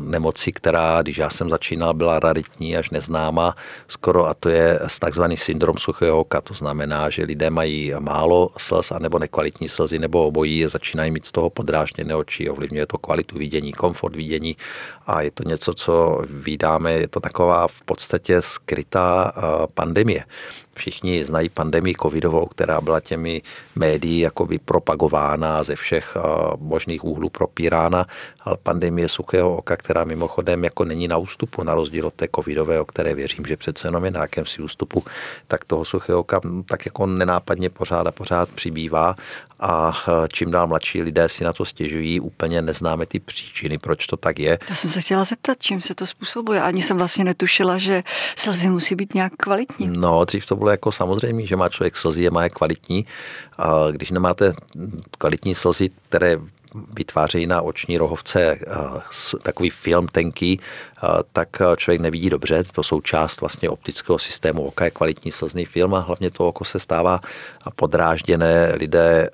nemoci, 0.00 0.52
která, 0.52 1.02
když 1.02 1.16
já 1.18 1.30
jsem 1.30 1.50
začínal, 1.50 1.94
byla 1.94 2.18
raritní 2.18 2.76
až 2.76 2.90
neznámá 2.90 3.56
skoro 3.88 4.26
a 4.26 4.34
to 4.34 4.48
je 4.48 4.80
takzvaný 5.00 5.36
syndrom 5.36 5.78
suchého 5.78 6.20
oka. 6.20 6.40
To 6.40 6.54
znamená, 6.54 7.10
že 7.10 7.24
lidé 7.24 7.50
mají 7.50 7.92
málo 7.98 8.50
slz 8.58 8.92
anebo 8.92 9.18
nekvalitní 9.18 9.68
slzy 9.68 9.98
nebo 9.98 10.26
obojí, 10.26 10.66
začínají 10.66 11.10
mít 11.10 11.26
z 11.26 11.32
toho 11.32 11.50
podrážděné 11.50 12.14
oči, 12.14 12.50
ovlivňuje 12.50 12.86
to 12.86 12.98
kvalitu 12.98 13.38
vidění, 13.38 13.72
komfort 13.72 14.16
vidění 14.16 14.56
a 15.06 15.22
je 15.22 15.30
to 15.30 15.42
něco, 15.42 15.74
co 15.74 16.22
vydáme, 16.30 16.92
je 16.92 17.08
to 17.08 17.20
taková 17.20 17.68
v 17.68 17.80
podstatě 17.82 18.42
skrytá 18.42 19.32
uh, 19.36 19.66
pandemie. 19.74 20.24
Všichni 20.74 21.24
znají 21.24 21.48
pandemii 21.48 21.94
covidovou, 22.02 22.46
která 22.46 22.80
byla 22.80 23.00
těmi 23.00 23.42
médií 23.74 24.18
jakoby 24.18 24.58
propagována 24.58 25.64
ze 25.64 25.76
všech 25.76 26.16
možných 26.58 27.04
úhlů 27.04 27.28
propírána, 27.28 27.87
ale 27.94 28.56
pandemie 28.62 29.08
suchého 29.08 29.56
oka, 29.56 29.76
která 29.76 30.04
mimochodem 30.04 30.64
jako 30.64 30.84
není 30.84 31.08
na 31.08 31.16
ústupu, 31.16 31.62
na 31.62 31.74
rozdíl 31.74 32.06
od 32.06 32.14
té 32.14 32.28
covidové, 32.36 32.80
o 32.80 32.84
které 32.84 33.14
věřím, 33.14 33.44
že 33.46 33.56
přece 33.56 33.88
jenom 33.88 34.04
je 34.04 34.10
na 34.10 34.20
jakémsi 34.20 34.62
ústupu, 34.62 35.04
tak 35.46 35.64
toho 35.64 35.84
suchého 35.84 36.20
oka 36.20 36.40
tak 36.68 36.86
jako 36.86 37.06
nenápadně 37.06 37.70
pořád 37.70 38.06
a 38.06 38.12
pořád 38.12 38.48
přibývá 38.48 39.16
a 39.60 39.92
čím 40.32 40.50
dál 40.50 40.66
mladší 40.66 41.02
lidé 41.02 41.28
si 41.28 41.44
na 41.44 41.52
to 41.52 41.64
stěžují, 41.64 42.20
úplně 42.20 42.62
neznáme 42.62 43.06
ty 43.06 43.20
příčiny, 43.20 43.78
proč 43.78 44.06
to 44.06 44.16
tak 44.16 44.38
je. 44.38 44.58
Já 44.68 44.74
jsem 44.74 44.90
se 44.90 45.00
chtěla 45.00 45.24
zeptat, 45.24 45.58
čím 45.58 45.80
se 45.80 45.94
to 45.94 46.06
způsobuje. 46.06 46.62
Ani 46.62 46.82
jsem 46.82 46.98
vlastně 46.98 47.24
netušila, 47.24 47.78
že 47.78 48.02
slzy 48.36 48.68
musí 48.68 48.94
být 48.94 49.14
nějak 49.14 49.32
kvalitní. 49.36 49.88
No, 49.88 50.24
dřív 50.24 50.46
to 50.46 50.56
bylo 50.56 50.70
jako 50.70 50.92
samozřejmě, 50.92 51.46
že 51.46 51.56
má 51.56 51.68
člověk 51.68 51.96
slzy, 51.96 52.22
je 52.22 52.30
má 52.30 52.42
je 52.42 52.50
kvalitní. 52.50 53.06
A 53.58 53.90
když 53.90 54.10
nemáte 54.10 54.52
kvalitní 55.18 55.54
slzy, 55.54 55.90
které 56.08 56.36
vytvářejí 56.96 57.46
na 57.46 57.62
oční 57.62 57.98
rohovce 57.98 58.58
takový 59.42 59.70
film 59.70 60.08
tenký, 60.08 60.60
tak 61.32 61.62
člověk 61.76 62.00
nevidí 62.00 62.30
dobře. 62.30 62.64
To 62.72 62.82
jsou 62.82 63.00
část 63.00 63.40
vlastně 63.40 63.70
optického 63.70 64.18
systému 64.18 64.62
oka, 64.64 64.84
je 64.84 64.90
kvalitní 64.90 65.32
slzný 65.32 65.64
film 65.64 65.94
a 65.94 66.00
hlavně 66.00 66.30
to 66.30 66.48
oko 66.48 66.64
se 66.64 66.80
stává 66.80 67.20
podrážděné. 67.76 68.72
Lidé 68.74 69.30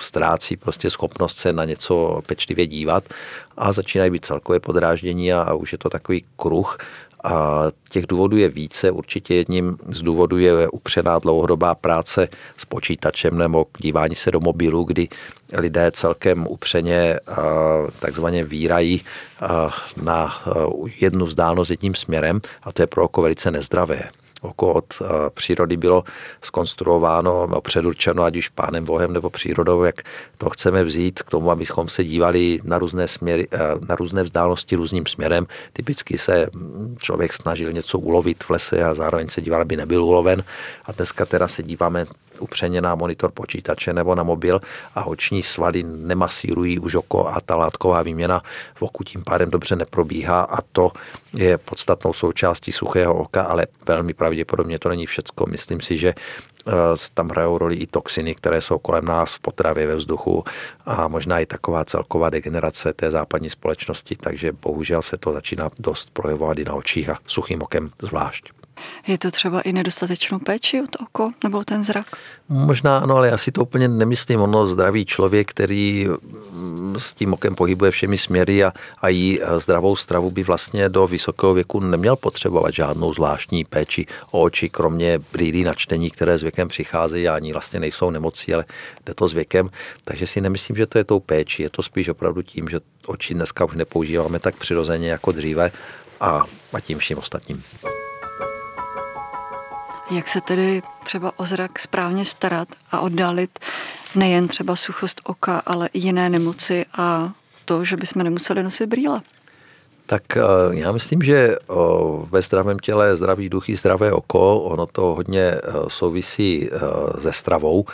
ztrácí 0.00 0.56
prostě 0.56 0.90
schopnost 0.90 1.38
se 1.38 1.52
na 1.52 1.64
něco 1.64 2.22
pečlivě 2.26 2.66
dívat 2.66 3.04
a 3.56 3.72
začínají 3.72 4.10
být 4.10 4.24
celkově 4.24 4.60
podráždění 4.60 5.32
a, 5.32 5.42
a 5.42 5.54
už 5.54 5.72
je 5.72 5.78
to 5.78 5.90
takový 5.90 6.24
kruh 6.36 6.78
a 7.24 7.64
těch 7.90 8.06
důvodů 8.06 8.36
je 8.36 8.48
více. 8.48 8.90
Určitě 8.90 9.34
jedním 9.34 9.76
z 9.88 10.02
důvodů 10.02 10.38
je 10.38 10.68
upřená 10.68 11.18
dlouhodobá 11.18 11.74
práce 11.74 12.28
s 12.56 12.64
počítačem 12.64 13.38
nebo 13.38 13.66
dívání 13.78 14.14
se 14.14 14.30
do 14.30 14.40
mobilu, 14.40 14.84
kdy 14.84 15.08
lidé 15.52 15.90
celkem 15.90 16.46
upřeně 16.46 17.16
takzvaně 17.98 18.44
vírají 18.44 19.02
na 20.02 20.42
jednu 21.00 21.26
vzdálenost 21.26 21.70
jedním 21.70 21.94
směrem 21.94 22.40
a 22.62 22.72
to 22.72 22.82
je 22.82 22.86
pro 22.86 23.04
oko 23.04 23.22
velice 23.22 23.50
nezdravé 23.50 24.02
oko 24.40 24.72
od 24.72 24.94
eh, 25.02 25.06
přírody 25.34 25.76
bylo 25.76 26.04
skonstruováno, 26.42 27.46
no, 27.46 27.60
předurčeno, 27.60 28.22
ať 28.22 28.36
už 28.36 28.48
pánem 28.48 28.84
Bohem 28.84 29.12
nebo 29.12 29.30
přírodou, 29.30 29.82
jak 29.82 30.02
to 30.38 30.50
chceme 30.50 30.84
vzít 30.84 31.22
k 31.22 31.30
tomu, 31.30 31.50
abychom 31.50 31.88
se 31.88 32.04
dívali 32.04 32.60
na 32.64 32.78
různé, 32.78 33.08
směry, 33.08 33.48
eh, 33.52 33.58
na 33.88 33.94
různé 33.94 34.22
vzdálenosti 34.22 34.76
různým 34.76 35.06
směrem. 35.06 35.46
Typicky 35.72 36.18
se 36.18 36.46
hm, 36.54 36.96
člověk 36.98 37.32
snažil 37.32 37.72
něco 37.72 37.98
ulovit 37.98 38.44
v 38.44 38.50
lese 38.50 38.84
a 38.84 38.94
zároveň 38.94 39.28
se 39.28 39.40
díval, 39.40 39.62
aby 39.62 39.76
nebyl 39.76 40.04
uloven. 40.04 40.44
A 40.84 40.92
dneska 40.92 41.26
teda 41.26 41.48
se 41.48 41.62
díváme 41.62 42.06
upřeně 42.40 42.80
na 42.80 42.94
monitor 42.94 43.30
počítače 43.30 43.92
nebo 43.92 44.14
na 44.14 44.22
mobil 44.22 44.60
a 44.94 45.04
oční 45.04 45.42
svaly 45.42 45.82
nemasírují 45.82 46.78
už 46.78 46.94
oko 46.94 47.28
a 47.28 47.40
ta 47.40 47.56
látková 47.56 48.02
výměna 48.02 48.42
v 48.74 48.82
oku 48.82 49.04
tím 49.04 49.24
pádem 49.24 49.50
dobře 49.50 49.76
neprobíhá 49.76 50.40
a 50.40 50.62
to 50.72 50.92
je 51.34 51.58
podstatnou 51.58 52.12
součástí 52.12 52.72
suchého 52.72 53.14
oka, 53.14 53.42
ale 53.42 53.66
velmi 53.86 54.14
pravděpodobně 54.14 54.78
to 54.78 54.88
není 54.88 55.06
všecko. 55.06 55.46
Myslím 55.50 55.80
si, 55.80 55.98
že 55.98 56.14
eh, 56.14 56.72
tam 57.14 57.28
hrajou 57.28 57.58
roli 57.58 57.74
i 57.76 57.86
toxiny, 57.86 58.34
které 58.34 58.60
jsou 58.60 58.78
kolem 58.78 59.04
nás 59.04 59.34
v 59.34 59.40
potravě, 59.40 59.86
ve 59.86 59.96
vzduchu 59.96 60.44
a 60.86 61.08
možná 61.08 61.38
i 61.38 61.46
taková 61.46 61.84
celková 61.84 62.30
degenerace 62.30 62.92
té 62.92 63.10
západní 63.10 63.50
společnosti, 63.50 64.16
takže 64.16 64.52
bohužel 64.52 65.02
se 65.02 65.16
to 65.16 65.32
začíná 65.32 65.68
dost 65.78 66.10
projevovat 66.12 66.58
i 66.58 66.64
na 66.64 66.74
očích 66.74 67.10
a 67.10 67.18
suchým 67.26 67.62
okem 67.62 67.90
zvlášť. 68.02 68.59
Je 69.06 69.18
to 69.18 69.30
třeba 69.30 69.60
i 69.60 69.72
nedostatečnou 69.72 70.38
péči 70.38 70.82
od 70.82 70.96
oko 71.02 71.30
nebo 71.44 71.64
ten 71.64 71.84
zrak? 71.84 72.06
Možná 72.48 72.98
ano, 72.98 73.16
ale 73.16 73.28
já 73.28 73.38
si 73.38 73.52
to 73.52 73.62
úplně 73.62 73.88
nemyslím. 73.88 74.40
Ono 74.40 74.66
zdravý 74.66 75.06
člověk, 75.06 75.50
který 75.50 76.08
mm, 76.52 76.96
s 76.98 77.12
tím 77.12 77.32
okem 77.32 77.54
pohybuje 77.54 77.90
všemi 77.90 78.18
směry 78.18 78.64
a, 78.64 78.72
a 78.98 79.08
jí 79.08 79.40
zdravou 79.58 79.96
stravu 79.96 80.30
by 80.30 80.42
vlastně 80.42 80.88
do 80.88 81.06
vysokého 81.06 81.54
věku 81.54 81.80
neměl 81.80 82.16
potřebovat 82.16 82.74
žádnou 82.74 83.14
zvláštní 83.14 83.64
péči 83.64 84.06
o 84.30 84.42
oči, 84.42 84.68
kromě 84.68 85.18
brýlí 85.32 85.64
na 85.64 85.74
čtení, 85.74 86.10
které 86.10 86.38
s 86.38 86.42
věkem 86.42 86.68
přicházejí 86.68 87.28
a 87.28 87.34
ani 87.34 87.52
vlastně 87.52 87.80
nejsou 87.80 88.10
nemocí, 88.10 88.54
ale 88.54 88.64
jde 89.06 89.14
to 89.14 89.28
s 89.28 89.32
věkem. 89.32 89.70
Takže 90.04 90.26
si 90.26 90.40
nemyslím, 90.40 90.76
že 90.76 90.86
to 90.86 90.98
je 90.98 91.04
tou 91.04 91.20
péči. 91.20 91.62
Je 91.62 91.70
to 91.70 91.82
spíš 91.82 92.08
opravdu 92.08 92.42
tím, 92.42 92.68
že 92.68 92.80
oči 93.06 93.34
dneska 93.34 93.64
už 93.64 93.74
nepoužíváme 93.74 94.38
tak 94.38 94.56
přirozeně 94.56 95.10
jako 95.10 95.32
dříve 95.32 95.72
a, 96.20 96.44
a 96.72 96.80
tím 96.80 96.98
vším 96.98 97.18
ostatním. 97.18 97.62
Jak 100.10 100.28
se 100.28 100.40
tedy 100.40 100.82
třeba 101.04 101.32
o 101.36 101.46
zrak 101.46 101.78
správně 101.78 102.24
starat 102.24 102.68
a 102.90 103.00
oddálit 103.00 103.58
nejen 104.14 104.48
třeba 104.48 104.76
suchost 104.76 105.20
oka, 105.24 105.62
ale 105.66 105.88
i 105.92 105.98
jiné 105.98 106.28
nemoci 106.30 106.86
a 106.98 107.32
to, 107.64 107.84
že 107.84 107.96
bychom 107.96 108.22
nemuseli 108.22 108.62
nosit 108.62 108.86
brýle? 108.86 109.20
Tak 110.06 110.36
eh, 110.36 110.40
já 110.70 110.92
myslím, 110.92 111.22
že 111.22 111.56
ve 112.30 112.42
zdravém 112.42 112.78
těle 112.78 113.16
zdravý 113.16 113.48
duch 113.48 113.68
i 113.68 113.76
zdravé 113.76 114.12
oko, 114.12 114.60
ono 114.60 114.86
to 114.86 115.02
hodně 115.02 115.54
souvisí 115.88 116.70
se 117.20 117.32
stravou. 117.32 117.84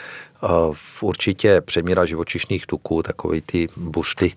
Určitě 1.01 1.61
přemíra 1.61 2.05
živočišných 2.05 2.67
tuků, 2.67 3.03
takové 3.03 3.41
ty 3.41 3.69
bušty 3.77 4.33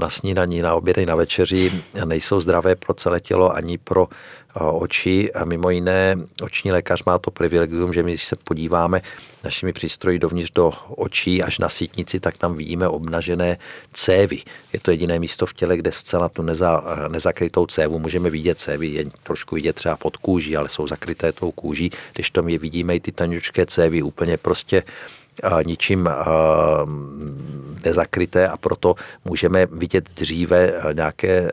na 0.00 0.10
snídaní, 0.10 0.62
na 0.62 0.74
obědy, 0.74 1.06
na 1.06 1.14
večeři, 1.14 1.72
nejsou 2.04 2.40
zdravé 2.40 2.76
pro 2.76 2.94
celé 2.94 3.20
tělo 3.20 3.54
ani 3.54 3.78
pro 3.78 4.08
oči 4.54 5.32
a 5.32 5.44
mimo 5.44 5.70
jiné 5.70 6.16
oční 6.42 6.72
lékař 6.72 7.04
má 7.04 7.18
to 7.18 7.30
privilegium, 7.30 7.92
že 7.92 8.02
my, 8.02 8.10
když 8.10 8.26
se 8.26 8.36
podíváme 8.36 9.02
našimi 9.44 9.72
přístroji 9.72 10.18
dovnitř 10.18 10.50
do 10.52 10.72
očí 10.88 11.42
až 11.42 11.58
na 11.58 11.68
sítnici, 11.68 12.20
tak 12.20 12.38
tam 12.38 12.56
vidíme 12.56 12.88
obnažené 12.88 13.58
cévy. 13.92 14.42
Je 14.72 14.80
to 14.80 14.90
jediné 14.90 15.18
místo 15.18 15.46
v 15.46 15.54
těle, 15.54 15.76
kde 15.76 15.92
zcela 15.92 16.28
tu 16.28 16.42
neza, 16.42 16.84
nezakrytou 17.08 17.66
cévu 17.66 17.98
můžeme 17.98 18.30
vidět 18.30 18.60
cévy, 18.60 18.86
jen 18.86 19.10
trošku 19.22 19.54
vidět 19.54 19.76
třeba 19.76 19.96
pod 19.96 20.16
kůží, 20.16 20.56
ale 20.56 20.68
jsou 20.68 20.86
zakryté 20.86 21.32
tou 21.32 21.50
kůží, 21.50 21.90
když 22.12 22.30
tam 22.30 22.48
je 22.48 22.58
vidíme 22.58 22.96
i 22.96 23.00
ty 23.00 23.12
tanučké 23.12 23.66
cévy 23.66 24.02
úplně 24.02 24.36
prostě 24.36 24.82
ničím 25.66 26.08
nezakryté 27.84 28.48
a 28.48 28.56
proto 28.56 28.94
můžeme 29.24 29.66
vidět 29.66 30.10
dříve 30.16 30.72
nějaké 30.92 31.50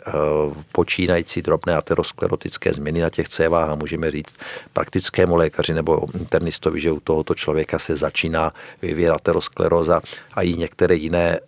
počínající 0.71 1.41
drobné 1.41 1.75
aterosklerotické 1.75 2.73
změny 2.73 3.01
na 3.01 3.09
těch 3.09 3.29
cévách 3.29 3.69
a 3.69 3.75
můžeme 3.75 4.11
říct 4.11 4.35
praktickému 4.73 5.35
lékaři 5.35 5.73
nebo 5.73 6.07
internistovi, 6.19 6.81
že 6.81 6.91
u 6.91 6.99
tohoto 6.99 7.35
člověka 7.35 7.79
se 7.79 7.95
začíná 7.95 8.53
vyvíjet 8.81 9.11
ateroskleróza 9.11 10.01
a 10.33 10.41
i 10.41 10.53
některé 10.53 10.95
jiné 10.95 11.39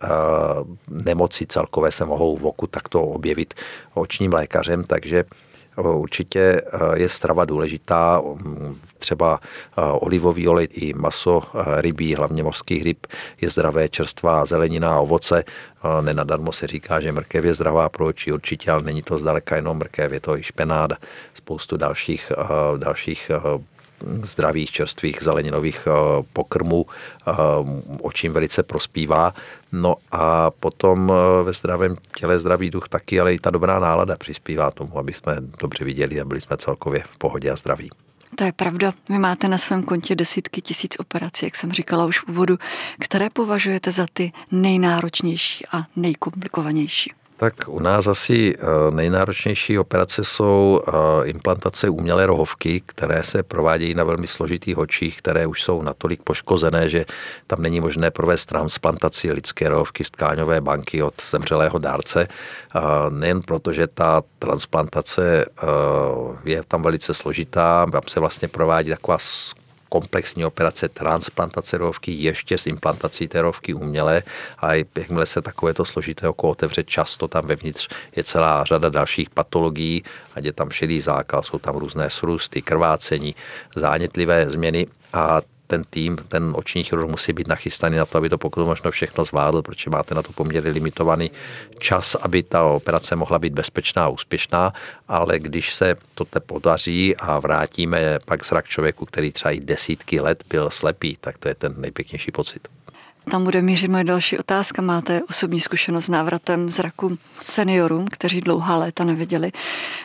nemoci 0.88 1.46
celkové 1.46 1.92
se 1.92 2.04
mohou 2.04 2.36
v 2.36 2.46
oku 2.46 2.66
takto 2.66 3.02
objevit 3.02 3.54
očním 3.94 4.32
lékařem, 4.32 4.84
takže 4.84 5.24
Určitě 5.76 6.40
eh, 6.40 6.78
je 6.94 7.08
strava 7.08 7.44
důležitá, 7.44 8.20
mm, 8.24 8.80
třeba 8.98 9.40
eh, 9.42 9.82
olivový 9.82 10.48
olej 10.48 10.68
i 10.70 10.92
maso 10.94 11.42
eh, 11.42 11.82
rybí, 11.82 12.14
hlavně 12.14 12.42
mořských 12.42 12.82
ryb, 12.82 13.06
je 13.40 13.50
zdravé, 13.50 13.88
čerstvá 13.88 14.46
zelenina 14.46 14.94
a 14.94 15.00
ovoce. 15.00 15.44
Nenadarmo 16.00 16.52
se 16.52 16.66
říká, 16.66 17.00
že 17.00 17.12
mrkev 17.12 17.44
je 17.44 17.54
zdravá 17.54 17.88
pro 17.88 18.06
oči 18.06 18.32
určitě, 18.32 18.70
ale 18.70 18.82
není 18.82 19.02
to 19.02 19.18
zdaleka 19.18 19.56
jenom 19.56 19.76
mrkev, 19.78 20.12
je 20.12 20.20
to 20.20 20.36
i 20.36 20.42
špenáda, 20.42 20.96
spoustu 21.34 21.76
dalších, 21.76 22.32
dalších 22.76 23.30
zdravých, 24.22 24.70
čerstvých 24.70 25.22
zeleninových 25.22 25.86
eh, 25.86 26.22
pokrmů 26.32 26.86
eh, 26.86 27.32
očím 28.00 28.32
velice 28.32 28.62
prospívá. 28.62 29.34
No 29.72 29.96
a 30.12 30.50
potom 30.50 31.12
eh, 31.12 31.42
ve 31.44 31.52
zdravém 31.52 31.96
těle 32.16 32.38
zdravý 32.38 32.70
duch 32.70 32.88
taky, 32.88 33.20
ale 33.20 33.34
i 33.34 33.38
ta 33.38 33.50
dobrá 33.50 33.78
nálada 33.78 34.16
přispívá 34.16 34.70
tomu, 34.70 34.98
aby 34.98 35.12
jsme 35.12 35.36
dobře 35.60 35.84
viděli 35.84 36.20
a 36.20 36.24
byli 36.24 36.40
jsme 36.40 36.56
celkově 36.56 37.02
v 37.10 37.18
pohodě 37.18 37.50
a 37.50 37.56
zdraví. 37.56 37.90
To 38.36 38.44
je 38.44 38.52
pravda. 38.52 38.92
Vy 39.08 39.18
máte 39.18 39.48
na 39.48 39.58
svém 39.58 39.82
kontě 39.82 40.14
desítky 40.14 40.60
tisíc 40.60 40.94
operací, 40.98 41.46
jak 41.46 41.56
jsem 41.56 41.72
říkala 41.72 42.04
už 42.04 42.18
v 42.18 42.28
úvodu, 42.28 42.58
které 43.00 43.30
považujete 43.30 43.92
za 43.92 44.06
ty 44.12 44.32
nejnáročnější 44.50 45.66
a 45.72 45.82
nejkomplikovanější. 45.96 47.12
Tak 47.36 47.54
u 47.66 47.80
nás 47.80 48.06
asi 48.06 48.54
eh, 48.54 48.64
nejnáročnější 48.90 49.78
operace 49.78 50.24
jsou 50.24 50.80
eh, 50.86 50.92
implantace 51.28 51.88
umělé 51.88 52.26
rohovky, 52.26 52.82
které 52.86 53.22
se 53.22 53.42
provádějí 53.42 53.94
na 53.94 54.04
velmi 54.04 54.26
složitých 54.26 54.78
očích, 54.78 55.18
které 55.18 55.46
už 55.46 55.62
jsou 55.62 55.82
natolik 55.82 56.22
poškozené, 56.22 56.88
že 56.88 57.04
tam 57.46 57.62
není 57.62 57.80
možné 57.80 58.10
provést 58.10 58.46
transplantaci 58.46 59.32
lidské 59.32 59.68
rohovky 59.68 60.04
z 60.04 60.10
tkáňové 60.10 60.60
banky 60.60 61.02
od 61.02 61.14
zemřelého 61.30 61.78
dárce. 61.78 62.28
Nejen 63.10 63.42
proto, 63.42 63.72
že 63.72 63.86
ta 63.86 64.22
transplantace 64.38 65.44
eh, 65.44 65.66
je 66.44 66.62
tam 66.68 66.82
velice 66.82 67.14
složitá, 67.14 67.86
tam 67.92 68.02
se 68.08 68.20
vlastně 68.20 68.48
provádí 68.48 68.90
taková 68.90 69.18
komplexní 69.92 70.44
operace 70.44 70.88
transplantace 70.88 71.78
rovky 71.78 72.12
ještě 72.12 72.58
s 72.58 72.66
implantací 72.66 73.28
té 73.28 73.42
rovky 73.42 73.74
umělé. 73.74 74.22
A 74.58 74.74
jakmile 74.74 75.26
se 75.26 75.42
takovéto 75.42 75.84
složité 75.84 76.28
oko 76.28 76.48
otevře, 76.48 76.84
často 76.84 77.28
tam 77.28 77.46
vevnitř 77.46 77.88
je 78.16 78.24
celá 78.24 78.64
řada 78.64 78.88
dalších 78.88 79.30
patologií, 79.30 80.02
ať 80.34 80.44
je 80.44 80.52
tam 80.52 80.70
šedý 80.70 81.00
zákal, 81.00 81.42
jsou 81.42 81.58
tam 81.58 81.76
různé 81.76 82.10
srůsty, 82.10 82.62
krvácení, 82.62 83.34
zánětlivé 83.76 84.50
změny. 84.50 84.86
A 85.12 85.40
ten 85.72 85.84
tým, 85.90 86.16
ten 86.28 86.52
oční 86.54 86.84
chirurg 86.84 87.10
musí 87.10 87.32
být 87.32 87.48
nachystaný 87.48 87.96
na 87.96 88.06
to, 88.06 88.18
aby 88.18 88.28
to 88.28 88.38
pokud 88.38 88.66
možno 88.66 88.90
všechno 88.90 89.24
zvládl, 89.24 89.62
protože 89.62 89.90
máte 89.90 90.14
na 90.14 90.22
to 90.22 90.32
poměrně 90.32 90.70
limitovaný 90.70 91.30
čas, 91.78 92.14
aby 92.14 92.42
ta 92.42 92.64
operace 92.64 93.16
mohla 93.16 93.38
být 93.38 93.52
bezpečná 93.52 94.04
a 94.04 94.08
úspěšná, 94.08 94.72
ale 95.08 95.38
když 95.38 95.74
se 95.74 95.94
to 96.14 96.24
podaří 96.40 97.16
a 97.16 97.40
vrátíme 97.40 98.18
pak 98.24 98.44
zrak 98.46 98.68
člověku, 98.68 99.06
který 99.06 99.32
třeba 99.32 99.50
i 99.50 99.60
desítky 99.60 100.20
let 100.20 100.44
byl 100.48 100.70
slepý, 100.70 101.16
tak 101.20 101.38
to 101.38 101.48
je 101.48 101.54
ten 101.54 101.74
nejpěknější 101.78 102.30
pocit. 102.30 102.68
Tam 103.30 103.44
bude 103.44 103.62
mířit 103.62 103.88
moje 103.88 104.04
další 104.04 104.38
otázka. 104.38 104.82
Máte 104.82 105.22
osobní 105.30 105.60
zkušenost 105.60 106.04
s 106.04 106.08
návratem 106.08 106.70
zraku 106.70 107.18
seniorům, 107.44 108.06
kteří 108.10 108.40
dlouhá 108.40 108.76
léta 108.76 109.04
neviděli. 109.04 109.52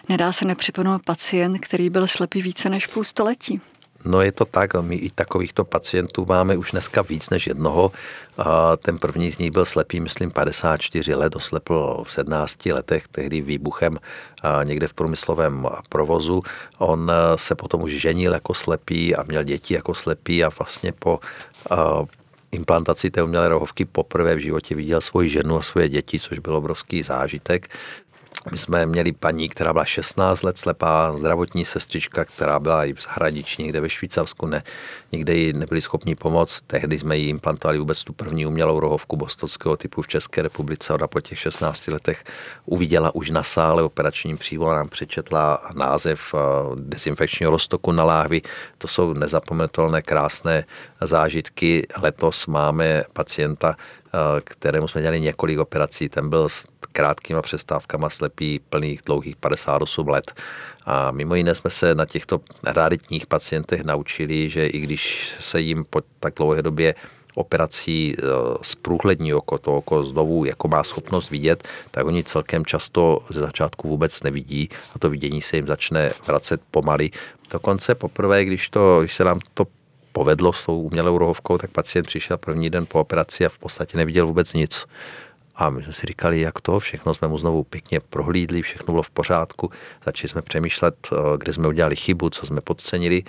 Nedá 0.09 0.31
se 0.31 0.45
nepřipomenout 0.45 1.01
pacient, 1.05 1.59
který 1.59 1.89
byl 1.89 2.07
slepý 2.07 2.41
více 2.41 2.69
než 2.69 2.87
půl 2.87 3.03
století. 3.03 3.61
No 4.05 4.21
je 4.21 4.31
to 4.31 4.45
tak, 4.45 4.73
my 4.81 4.95
i 4.95 5.09
takovýchto 5.09 5.65
pacientů 5.65 6.25
máme 6.25 6.57
už 6.57 6.71
dneska 6.71 7.01
víc 7.01 7.29
než 7.29 7.47
jednoho. 7.47 7.91
Ten 8.77 8.99
první 8.99 9.31
z 9.31 9.37
nich 9.37 9.51
byl 9.51 9.65
slepý, 9.65 9.99
myslím, 9.99 10.31
54 10.31 11.15
let, 11.15 11.35
oslepl 11.35 12.03
v 12.07 12.11
17 12.11 12.65
letech, 12.65 13.07
tehdy 13.07 13.41
výbuchem 13.41 13.97
někde 14.63 14.87
v 14.87 14.93
průmyslovém 14.93 15.67
provozu. 15.89 16.43
On 16.77 17.11
se 17.35 17.55
potom 17.55 17.81
už 17.81 17.91
ženil 17.91 18.33
jako 18.33 18.53
slepý 18.53 19.15
a 19.15 19.23
měl 19.23 19.43
děti 19.43 19.73
jako 19.73 19.95
slepý 19.95 20.43
a 20.43 20.49
vlastně 20.49 20.91
po 20.99 21.19
implantaci 22.51 23.11
té 23.11 23.23
umělé 23.23 23.49
rohovky 23.49 23.85
poprvé 23.85 24.35
v 24.35 24.39
životě 24.39 24.75
viděl 24.75 25.01
svoji 25.01 25.29
ženu 25.29 25.57
a 25.57 25.61
svoje 25.61 25.89
děti, 25.89 26.19
což 26.19 26.39
byl 26.39 26.55
obrovský 26.55 27.03
zážitek. 27.03 27.67
My 28.51 28.57
jsme 28.57 28.85
měli 28.85 29.11
paní, 29.11 29.49
která 29.49 29.73
byla 29.73 29.85
16 29.85 30.43
let 30.43 30.57
slepá, 30.57 31.17
zdravotní 31.17 31.65
sestřička, 31.65 32.25
která 32.25 32.59
byla 32.59 32.85
i 32.85 32.93
v 32.93 33.03
zahraničí, 33.03 33.63
někde 33.63 33.81
ve 33.81 33.89
Švýcarsku, 33.89 34.45
ne, 34.45 34.63
nikde 35.11 35.35
ji 35.35 35.53
nebyli 35.53 35.81
schopni 35.81 36.15
pomoct. 36.15 36.61
Tehdy 36.67 36.99
jsme 36.99 37.17
jí 37.17 37.29
implantovali 37.29 37.79
vůbec 37.79 38.03
tu 38.03 38.13
první 38.13 38.45
umělou 38.45 38.79
rohovku 38.79 39.17
bostonského 39.17 39.77
typu 39.77 40.01
v 40.01 40.07
České 40.07 40.41
republice. 40.41 40.93
Ona 40.93 41.07
po 41.07 41.21
těch 41.21 41.39
16 41.39 41.87
letech 41.87 42.23
uviděla 42.65 43.15
už 43.15 43.29
na 43.29 43.43
sále 43.43 43.83
operačním 43.83 44.37
přímo, 44.37 44.73
nám 44.73 44.89
přečetla 44.89 45.61
název 45.73 46.35
eh, 46.35 46.39
dezinfekčního 46.75 47.51
roztoku 47.51 47.91
na 47.91 48.03
láhvi. 48.03 48.41
To 48.77 48.87
jsou 48.87 49.13
nezapomenutelné, 49.13 50.01
krásné 50.01 50.65
zážitky. 51.01 51.87
Letos 52.01 52.47
máme 52.47 53.03
pacienta, 53.13 53.75
Eh, 54.17 54.41
kterému 54.43 54.87
jsme 54.87 55.01
dělali 55.01 55.21
několik 55.21 55.59
operací. 55.59 56.09
Ten 56.09 56.29
byl 56.29 56.47
krátkýma 56.97 57.41
přestávkama 57.41 58.09
slepý 58.09 58.59
plných 58.69 59.01
dlouhých 59.05 59.35
58 59.35 60.07
let. 60.07 60.31
A 60.85 61.11
mimo 61.11 61.35
jiné 61.35 61.55
jsme 61.55 61.69
se 61.69 61.95
na 61.95 62.05
těchto 62.05 62.41
raritních 62.63 63.25
pacientech 63.25 63.83
naučili, 63.83 64.49
že 64.49 64.67
i 64.67 64.79
když 64.79 65.31
se 65.39 65.61
jim 65.61 65.83
po 65.89 66.01
tak 66.19 66.33
dlouhé 66.33 66.61
době 66.61 66.95
operací 67.35 68.15
zprůhlední 68.61 69.31
eh, 69.31 69.35
oko, 69.35 69.57
to 69.57 69.77
oko 69.77 70.03
znovu 70.03 70.45
jako 70.45 70.67
má 70.67 70.83
schopnost 70.83 71.29
vidět, 71.29 71.67
tak 71.91 72.05
oni 72.05 72.23
celkem 72.23 72.65
často 72.65 73.19
ze 73.29 73.39
začátku 73.39 73.87
vůbec 73.87 74.23
nevidí 74.23 74.69
a 74.95 74.99
to 74.99 75.09
vidění 75.09 75.41
se 75.41 75.55
jim 75.55 75.67
začne 75.67 76.09
vracet 76.27 76.61
pomaly. 76.71 77.09
Dokonce 77.51 77.95
poprvé, 77.95 78.45
když, 78.45 78.69
to, 78.69 78.99
když 78.99 79.13
se 79.15 79.23
nám 79.23 79.39
to 79.53 79.67
povedlo 80.11 80.53
s 80.53 80.65
tou 80.65 80.81
umělou 80.81 81.17
rohovkou, 81.17 81.57
tak 81.57 81.71
pacient 81.71 82.07
přišel 82.07 82.37
první 82.37 82.69
den 82.69 82.85
po 82.85 82.99
operaci 82.99 83.45
a 83.45 83.49
v 83.49 83.57
podstatě 83.57 83.97
neviděl 83.97 84.27
vůbec 84.27 84.53
nic. 84.53 84.85
A 85.57 85.69
my 85.69 85.83
jsme 85.83 85.93
si 85.93 86.07
říkali, 86.07 86.41
jak 86.41 86.61
to, 86.61 86.79
všechno 86.79 87.13
jsme 87.13 87.27
mu 87.27 87.37
znovu 87.37 87.63
pěkně 87.63 87.99
prohlídli, 88.09 88.61
všechno 88.61 88.91
bylo 88.91 89.03
v 89.03 89.09
pořádku. 89.09 89.71
Začali 90.05 90.29
jsme 90.29 90.41
přemýšlet, 90.41 90.95
eh, 91.11 91.15
kde 91.37 91.53
jsme 91.53 91.67
udělali 91.67 91.95
chybu, 91.95 92.29
co 92.29 92.45
jsme 92.45 92.61
podcenili. 92.61 93.23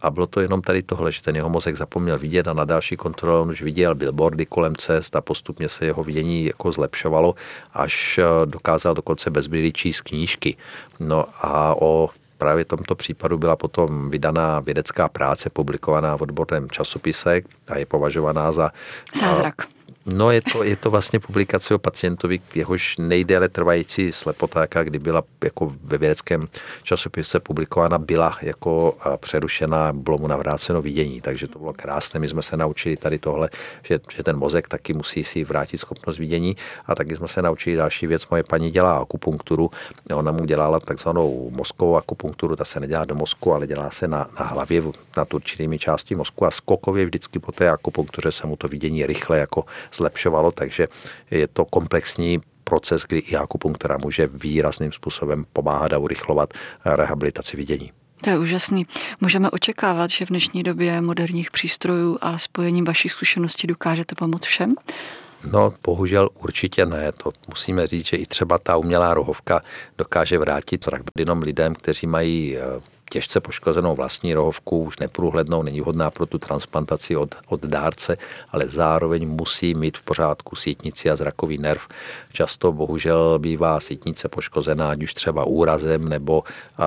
A 0.00 0.10
bylo 0.10 0.26
to 0.26 0.40
jenom 0.40 0.62
tady 0.62 0.82
tohle, 0.82 1.12
že 1.12 1.22
ten 1.22 1.36
jeho 1.36 1.50
mozek 1.50 1.76
zapomněl 1.76 2.18
vidět 2.18 2.48
a 2.48 2.52
na 2.52 2.64
další 2.64 2.96
kontrole 2.96 3.40
on 3.40 3.50
už 3.50 3.62
viděl 3.62 3.94
billboardy 3.94 4.46
kolem 4.46 4.76
cest 4.76 5.16
a 5.16 5.20
postupně 5.20 5.68
se 5.68 5.84
jeho 5.86 6.04
vidění 6.04 6.44
jako 6.44 6.72
zlepšovalo, 6.72 7.34
až 7.74 8.18
eh, 8.18 8.46
dokázal 8.46 8.94
dokonce 8.94 9.30
bez 9.30 9.46
brýlí 9.46 9.72
číst 9.72 10.00
knížky. 10.00 10.56
No 11.00 11.24
a 11.40 11.82
o 11.82 12.10
právě 12.38 12.64
tomto 12.64 12.94
případu 12.94 13.38
byla 13.38 13.56
potom 13.56 14.10
vydaná 14.10 14.60
vědecká 14.60 15.08
práce 15.08 15.50
publikovaná 15.50 16.16
v 16.16 16.22
odborném 16.22 16.70
časopise 16.70 17.40
a 17.68 17.78
je 17.78 17.86
považovaná 17.86 18.52
za 18.52 18.70
zázrak. 19.20 19.79
No 20.14 20.30
je 20.30 20.40
to, 20.40 20.64
je 20.64 20.76
to 20.76 20.90
vlastně 20.90 21.20
publikace 21.20 21.74
o 21.74 21.78
pacientovi, 21.78 22.40
jehož 22.54 22.96
nejdéle 22.98 23.48
trvající 23.48 24.12
slepota, 24.12 24.60
jaká 24.60 24.84
kdy 24.84 24.98
byla 24.98 25.22
jako 25.44 25.72
ve 25.82 25.98
vědeckém 25.98 26.48
časopise 26.82 27.40
publikována, 27.40 27.98
byla 27.98 28.38
jako 28.42 28.96
přerušená, 29.16 29.92
bylo 29.92 30.18
mu 30.18 30.26
navráceno 30.26 30.82
vidění, 30.82 31.20
takže 31.20 31.48
to 31.48 31.58
bylo 31.58 31.72
krásné. 31.72 32.20
My 32.20 32.28
jsme 32.28 32.42
se 32.42 32.56
naučili 32.56 32.96
tady 32.96 33.18
tohle, 33.18 33.48
že, 33.82 34.00
že 34.16 34.22
ten 34.22 34.36
mozek 34.36 34.68
taky 34.68 34.92
musí 34.92 35.24
si 35.24 35.44
vrátit 35.44 35.78
schopnost 35.78 36.18
vidění. 36.18 36.56
A 36.86 36.94
taky 36.94 37.16
jsme 37.16 37.28
se 37.28 37.42
naučili 37.42 37.76
další 37.76 38.06
věc. 38.06 38.28
Moje 38.28 38.42
paní 38.42 38.70
dělá 38.70 38.98
akupunkturu, 38.98 39.70
ona 40.14 40.32
mu 40.32 40.44
dělala 40.44 40.80
takzvanou 40.80 41.50
mozkovou 41.50 41.96
akupunkturu, 41.96 42.56
ta 42.56 42.64
se 42.64 42.80
nedělá 42.80 43.04
do 43.04 43.14
mozku, 43.14 43.54
ale 43.54 43.66
dělá 43.66 43.90
se 43.90 44.08
na, 44.08 44.26
na 44.40 44.46
hlavě, 44.46 44.82
nad 45.16 45.34
určitými 45.34 45.78
části 45.78 46.14
mozku. 46.14 46.46
A 46.46 46.50
skokově 46.50 47.04
vždycky 47.04 47.38
po 47.38 47.52
té 47.52 47.70
akupunktuře 47.70 48.32
se 48.32 48.46
mu 48.46 48.56
to 48.56 48.68
vidění 48.68 49.06
rychle 49.06 49.38
jako 49.38 49.64
zlepšovalo, 50.00 50.50
takže 50.50 50.88
je 51.30 51.46
to 51.46 51.64
komplexní 51.64 52.38
proces, 52.64 53.04
kdy 53.08 53.18
i 53.18 53.36
akupunktura 53.36 53.98
může 53.98 54.26
výrazným 54.26 54.92
způsobem 54.92 55.44
pomáhat 55.52 55.92
a 55.92 55.98
urychlovat 55.98 56.54
rehabilitaci 56.84 57.56
vidění. 57.56 57.92
To 58.24 58.30
je 58.30 58.38
úžasný. 58.38 58.86
Můžeme 59.20 59.50
očekávat, 59.50 60.10
že 60.10 60.24
v 60.24 60.28
dnešní 60.28 60.62
době 60.62 61.00
moderních 61.00 61.50
přístrojů 61.50 62.18
a 62.20 62.38
spojením 62.38 62.84
vašich 62.84 63.12
zkušeností 63.12 63.66
dokážete 63.66 64.14
pomoct 64.14 64.46
všem? 64.46 64.74
No, 65.52 65.72
bohužel 65.86 66.28
určitě 66.34 66.86
ne. 66.86 67.12
To 67.12 67.32
musíme 67.48 67.86
říct, 67.86 68.06
že 68.06 68.16
i 68.16 68.26
třeba 68.26 68.58
ta 68.58 68.76
umělá 68.76 69.14
rohovka 69.14 69.62
dokáže 69.98 70.38
vrátit 70.38 70.84
zrak 70.84 71.02
jenom 71.18 71.42
lidem, 71.42 71.74
kteří 71.74 72.06
mají 72.06 72.56
eh, 72.56 72.60
těžce 73.10 73.40
poškozenou 73.40 73.94
vlastní 73.94 74.34
rohovku, 74.34 74.82
už 74.82 74.98
neprůhlednou, 74.98 75.62
není 75.62 75.80
vhodná 75.80 76.10
pro 76.10 76.26
tu 76.26 76.38
transplantaci 76.38 77.16
od, 77.16 77.34
od 77.48 77.60
dárce, 77.60 78.16
ale 78.50 78.66
zároveň 78.68 79.28
musí 79.28 79.74
mít 79.74 79.98
v 79.98 80.02
pořádku 80.02 80.56
sítnici 80.56 81.10
a 81.10 81.16
zrakový 81.16 81.58
nerv. 81.58 81.88
Často 82.32 82.72
bohužel 82.72 83.38
bývá 83.38 83.80
sítnice 83.80 84.28
poškozená, 84.28 84.90
ať 84.90 85.02
už 85.02 85.14
třeba 85.14 85.44
úrazem 85.44 86.08
nebo 86.08 86.42
a, 86.78 86.86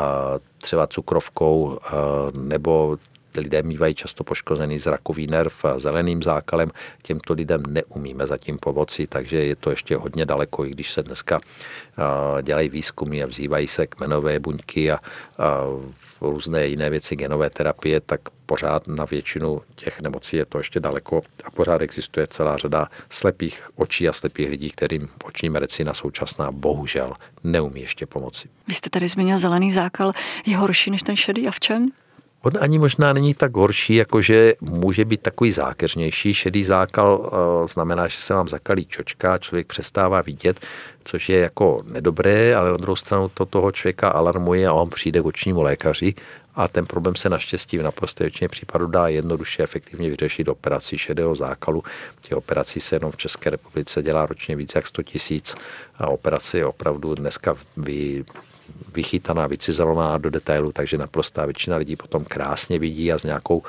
třeba 0.61 0.87
cukrovkou 0.87 1.79
a, 1.83 1.91
nebo 2.33 2.97
lidé 3.39 3.63
mývají 3.63 3.95
často 3.95 4.23
poškozený 4.23 4.79
zrakový 4.79 5.27
nerv 5.27 5.53
zeleným 5.77 6.23
zákalem. 6.23 6.71
Těmto 7.01 7.33
lidem 7.33 7.63
neumíme 7.67 8.27
zatím 8.27 8.57
pomoci, 8.57 9.07
takže 9.07 9.37
je 9.37 9.55
to 9.55 9.69
ještě 9.69 9.95
hodně 9.95 10.25
daleko, 10.25 10.65
i 10.65 10.69
když 10.69 10.91
se 10.91 11.03
dneska 11.03 11.39
dělají 12.41 12.69
výzkumy 12.69 13.23
a 13.23 13.27
vzývají 13.27 13.67
se 13.67 13.87
kmenové 13.87 14.39
buňky 14.39 14.91
a, 14.91 14.95
a 14.95 15.63
různé 16.21 16.67
jiné 16.67 16.89
věci, 16.89 17.15
genové 17.15 17.49
terapie, 17.49 18.01
tak 18.01 18.21
pořád 18.45 18.87
na 18.87 19.05
většinu 19.05 19.61
těch 19.75 20.01
nemocí 20.01 20.37
je 20.37 20.45
to 20.45 20.57
ještě 20.57 20.79
daleko 20.79 21.21
a 21.43 21.51
pořád 21.51 21.81
existuje 21.81 22.27
celá 22.27 22.57
řada 22.57 22.87
slepých 23.09 23.69
očí 23.75 24.09
a 24.09 24.13
slepých 24.13 24.49
lidí, 24.49 24.69
kterým 24.69 25.09
oční 25.23 25.49
medicína 25.49 25.93
současná 25.93 26.51
bohužel 26.51 27.13
neumí 27.43 27.81
ještě 27.81 28.05
pomoci. 28.05 28.49
Vy 28.67 28.73
jste 28.73 28.89
tady 28.89 29.07
zmínil 29.07 29.39
zelený 29.39 29.71
zákal. 29.71 30.13
Je 30.45 30.57
horší 30.57 30.91
než 30.91 31.03
ten 31.03 31.15
šedý 31.15 31.47
a 31.47 31.51
v 31.51 31.59
čem? 31.59 31.89
On 32.45 32.51
ani 32.59 32.79
možná 32.79 33.13
není 33.13 33.33
tak 33.33 33.55
horší, 33.55 33.95
jakože 33.95 34.53
může 34.61 35.05
být 35.05 35.21
takový 35.21 35.51
zákeřnější. 35.51 36.33
Šedý 36.33 36.65
zákal 36.65 37.19
uh, 37.19 37.67
znamená, 37.67 38.07
že 38.07 38.17
se 38.17 38.33
vám 38.33 38.49
zakalí 38.49 38.85
čočka, 38.85 39.37
člověk 39.37 39.67
přestává 39.67 40.21
vidět, 40.21 40.59
což 41.03 41.29
je 41.29 41.39
jako 41.39 41.83
nedobré, 41.85 42.55
ale 42.55 42.71
na 42.71 42.77
druhou 42.77 42.95
stranu 42.95 43.29
to 43.33 43.45
toho 43.45 43.71
člověka 43.71 44.09
alarmuje 44.09 44.67
a 44.67 44.73
on 44.73 44.89
přijde 44.89 45.21
k 45.21 45.25
očnímu 45.25 45.61
lékaři 45.61 46.13
a 46.55 46.67
ten 46.67 46.85
problém 46.85 47.15
se 47.15 47.29
naštěstí 47.29 47.77
v 47.77 47.83
naprosté 47.83 48.23
většině 48.23 48.49
případů 48.49 48.87
dá 48.87 49.07
jednoduše 49.07 49.63
efektivně 49.63 50.09
vyřešit 50.09 50.47
operací 50.47 50.97
šedého 50.97 51.35
zákalu. 51.35 51.83
Těch 52.21 52.37
operací 52.37 52.79
se 52.79 52.95
jenom 52.95 53.11
v 53.11 53.17
České 53.17 53.49
republice 53.49 54.01
dělá 54.01 54.25
ročně 54.25 54.55
více 54.55 54.77
jak 54.77 54.87
100 54.87 55.03
tisíc 55.03 55.55
a 55.97 56.07
operace 56.07 56.57
je 56.57 56.65
opravdu 56.65 57.15
dneska 57.15 57.55
vy 57.77 58.23
vychytaná, 58.93 59.47
vycizelovaná 59.47 60.17
do 60.17 60.29
detailu, 60.29 60.71
takže 60.71 60.97
naprostá 60.97 61.45
většina 61.45 61.75
lidí 61.77 61.95
potom 61.95 62.25
krásně 62.25 62.79
vidí 62.79 63.11
a 63.11 63.17
s 63.17 63.23
nějakou 63.23 63.63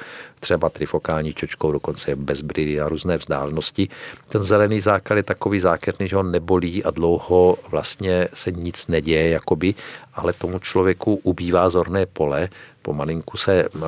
třeba 0.44 0.68
trifokální 0.68 1.34
čočkou, 1.34 1.72
dokonce 1.72 2.10
je 2.10 2.16
bez 2.16 2.40
brýlí 2.42 2.76
na 2.76 2.88
různé 2.88 3.16
vzdálenosti. 3.16 3.88
Ten 4.28 4.44
zelený 4.44 4.80
zákal 4.80 5.16
je 5.16 5.22
takový 5.22 5.60
zákerný, 5.60 6.08
že 6.08 6.16
ho 6.16 6.22
nebolí 6.22 6.84
a 6.84 6.90
dlouho 6.90 7.56
vlastně 7.70 8.28
se 8.34 8.52
nic 8.52 8.86
neděje, 8.86 9.28
jakoby, 9.28 9.74
ale 10.14 10.32
tomu 10.32 10.58
člověku 10.58 11.20
ubývá 11.22 11.70
zorné 11.70 12.06
pole, 12.06 12.48
pomalinku 12.84 13.36
se 13.36 13.68
uh, 13.68 13.80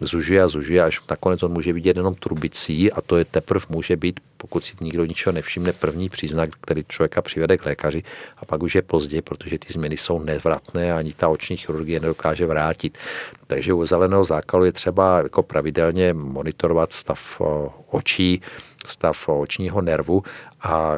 zužuje 0.00 0.42
a 0.42 0.48
zužuje, 0.48 0.82
až 0.82 1.00
nakonec 1.10 1.42
on 1.42 1.52
může 1.52 1.72
vidět 1.72 1.96
jenom 1.96 2.14
trubicí 2.14 2.92
a 2.92 3.00
to 3.00 3.16
je 3.16 3.24
teprve 3.24 3.66
může 3.68 3.96
být, 3.96 4.20
pokud 4.36 4.64
si 4.64 4.72
nikdo 4.80 5.04
ničeho 5.04 5.32
nevšimne, 5.32 5.72
první 5.72 6.08
příznak, 6.08 6.50
který 6.60 6.84
člověka 6.88 7.22
přivede 7.22 7.56
k 7.56 7.66
lékaři 7.66 8.02
a 8.36 8.44
pak 8.44 8.62
už 8.62 8.74
je 8.74 8.82
pozdě, 8.82 9.22
protože 9.22 9.58
ty 9.58 9.72
změny 9.72 9.96
jsou 9.96 10.18
nevratné 10.18 10.92
a 10.92 10.98
ani 10.98 11.12
ta 11.12 11.28
oční 11.28 11.56
chirurgie 11.56 12.00
nedokáže 12.00 12.46
vrátit. 12.46 12.98
Takže 13.46 13.72
u 13.72 13.86
zeleného 13.86 14.24
zákalu 14.24 14.64
je 14.64 14.72
třeba 14.72 15.18
jako 15.22 15.42
pravidelně 15.42 15.91
monitorovat 16.12 16.92
stav 16.92 17.40
očí, 17.86 18.42
stav 18.86 19.28
očního 19.28 19.80
nervu 19.80 20.22
a 20.62 20.92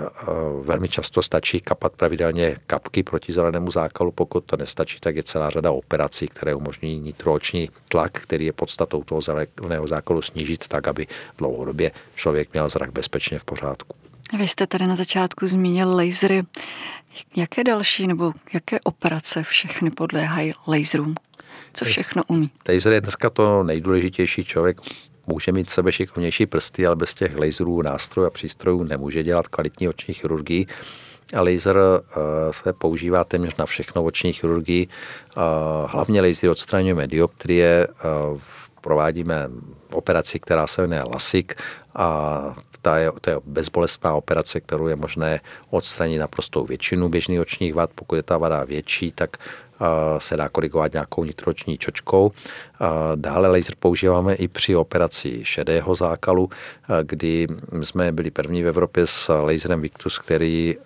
velmi 0.62 0.88
často 0.88 1.22
stačí 1.22 1.60
kapat 1.60 1.92
pravidelně 1.92 2.56
kapky 2.66 3.02
proti 3.02 3.32
zelenému 3.32 3.70
zákalu. 3.70 4.10
Pokud 4.12 4.44
to 4.44 4.56
nestačí, 4.56 5.00
tak 5.00 5.16
je 5.16 5.22
celá 5.22 5.50
řada 5.50 5.70
operací, 5.70 6.28
které 6.28 6.54
umožní 6.54 7.00
nitrooční 7.00 7.70
tlak, 7.88 8.12
který 8.12 8.44
je 8.44 8.52
podstatou 8.52 9.04
toho 9.04 9.20
zeleného 9.20 9.88
zákalu 9.88 10.22
snížit 10.22 10.68
tak, 10.68 10.88
aby 10.88 11.06
dlouhodobě 11.38 11.90
člověk 12.14 12.52
měl 12.52 12.68
zrak 12.68 12.92
bezpečně 12.92 13.38
v 13.38 13.44
pořádku. 13.44 13.96
Vy 14.38 14.48
jste 14.48 14.66
tady 14.66 14.86
na 14.86 14.96
začátku 14.96 15.46
zmínil 15.46 15.96
lasery. 15.96 16.42
Jaké 17.36 17.64
další 17.64 18.06
nebo 18.06 18.32
jaké 18.52 18.80
operace 18.80 19.42
všechny 19.42 19.90
podléhají 19.90 20.52
laserům? 20.66 21.14
Co 21.74 21.84
všechno 21.84 22.22
umí? 22.26 22.50
Laser 22.68 22.92
je 22.92 23.00
dneska 23.00 23.30
to 23.30 23.62
nejdůležitější 23.62 24.44
člověk 24.44 24.80
může 25.26 25.52
mít 25.52 25.70
sebe 25.70 25.92
šikovnější 25.92 26.46
prsty, 26.46 26.86
ale 26.86 26.96
bez 26.96 27.14
těch 27.14 27.38
laserů, 27.38 27.82
nástrojů 27.82 28.26
a 28.26 28.30
přístrojů 28.30 28.82
nemůže 28.82 29.22
dělat 29.22 29.48
kvalitní 29.48 29.88
oční 29.88 30.14
chirurgii. 30.14 30.66
A 31.36 31.40
laser 31.42 31.76
uh, 31.76 32.02
se 32.52 32.72
používá 32.72 33.24
téměř 33.24 33.56
na 33.56 33.66
všechno 33.66 34.04
oční 34.04 34.32
chirurgii. 34.32 34.86
Uh, 34.86 35.42
hlavně 35.90 36.22
laser 36.22 36.50
odstraňujeme 36.50 37.06
dioptrie, 37.06 37.88
uh, 38.32 38.40
provádíme 38.80 39.50
operaci, 39.92 40.40
která 40.40 40.66
se 40.66 40.82
jmenuje 40.82 41.02
LASIK 41.12 41.62
a 41.94 42.56
ta 42.82 42.98
je, 42.98 43.10
to 43.20 43.30
je 43.30 43.36
bezbolestná 43.44 44.14
operace, 44.14 44.60
kterou 44.60 44.86
je 44.86 44.96
možné 44.96 45.40
odstranit 45.70 46.18
naprostou 46.18 46.64
většinu 46.64 47.08
běžných 47.08 47.40
očních 47.40 47.74
vad. 47.74 47.90
Pokud 47.94 48.16
je 48.16 48.22
ta 48.22 48.38
vada 48.38 48.64
větší, 48.64 49.12
tak 49.12 49.36
se 50.18 50.36
dá 50.36 50.48
korigovat 50.48 50.92
nějakou 50.92 51.24
nitroční 51.24 51.78
čočkou. 51.78 52.32
Dále 53.14 53.48
laser 53.48 53.74
používáme 53.78 54.34
i 54.34 54.48
při 54.48 54.76
operaci 54.76 55.40
šedého 55.44 55.94
zákalu, 55.94 56.50
kdy 57.02 57.46
jsme 57.82 58.12
byli 58.12 58.30
první 58.30 58.62
v 58.62 58.68
Evropě 58.68 59.06
s 59.06 59.32
laserem 59.32 59.80
Victus, 59.80 60.18
který, 60.18 60.76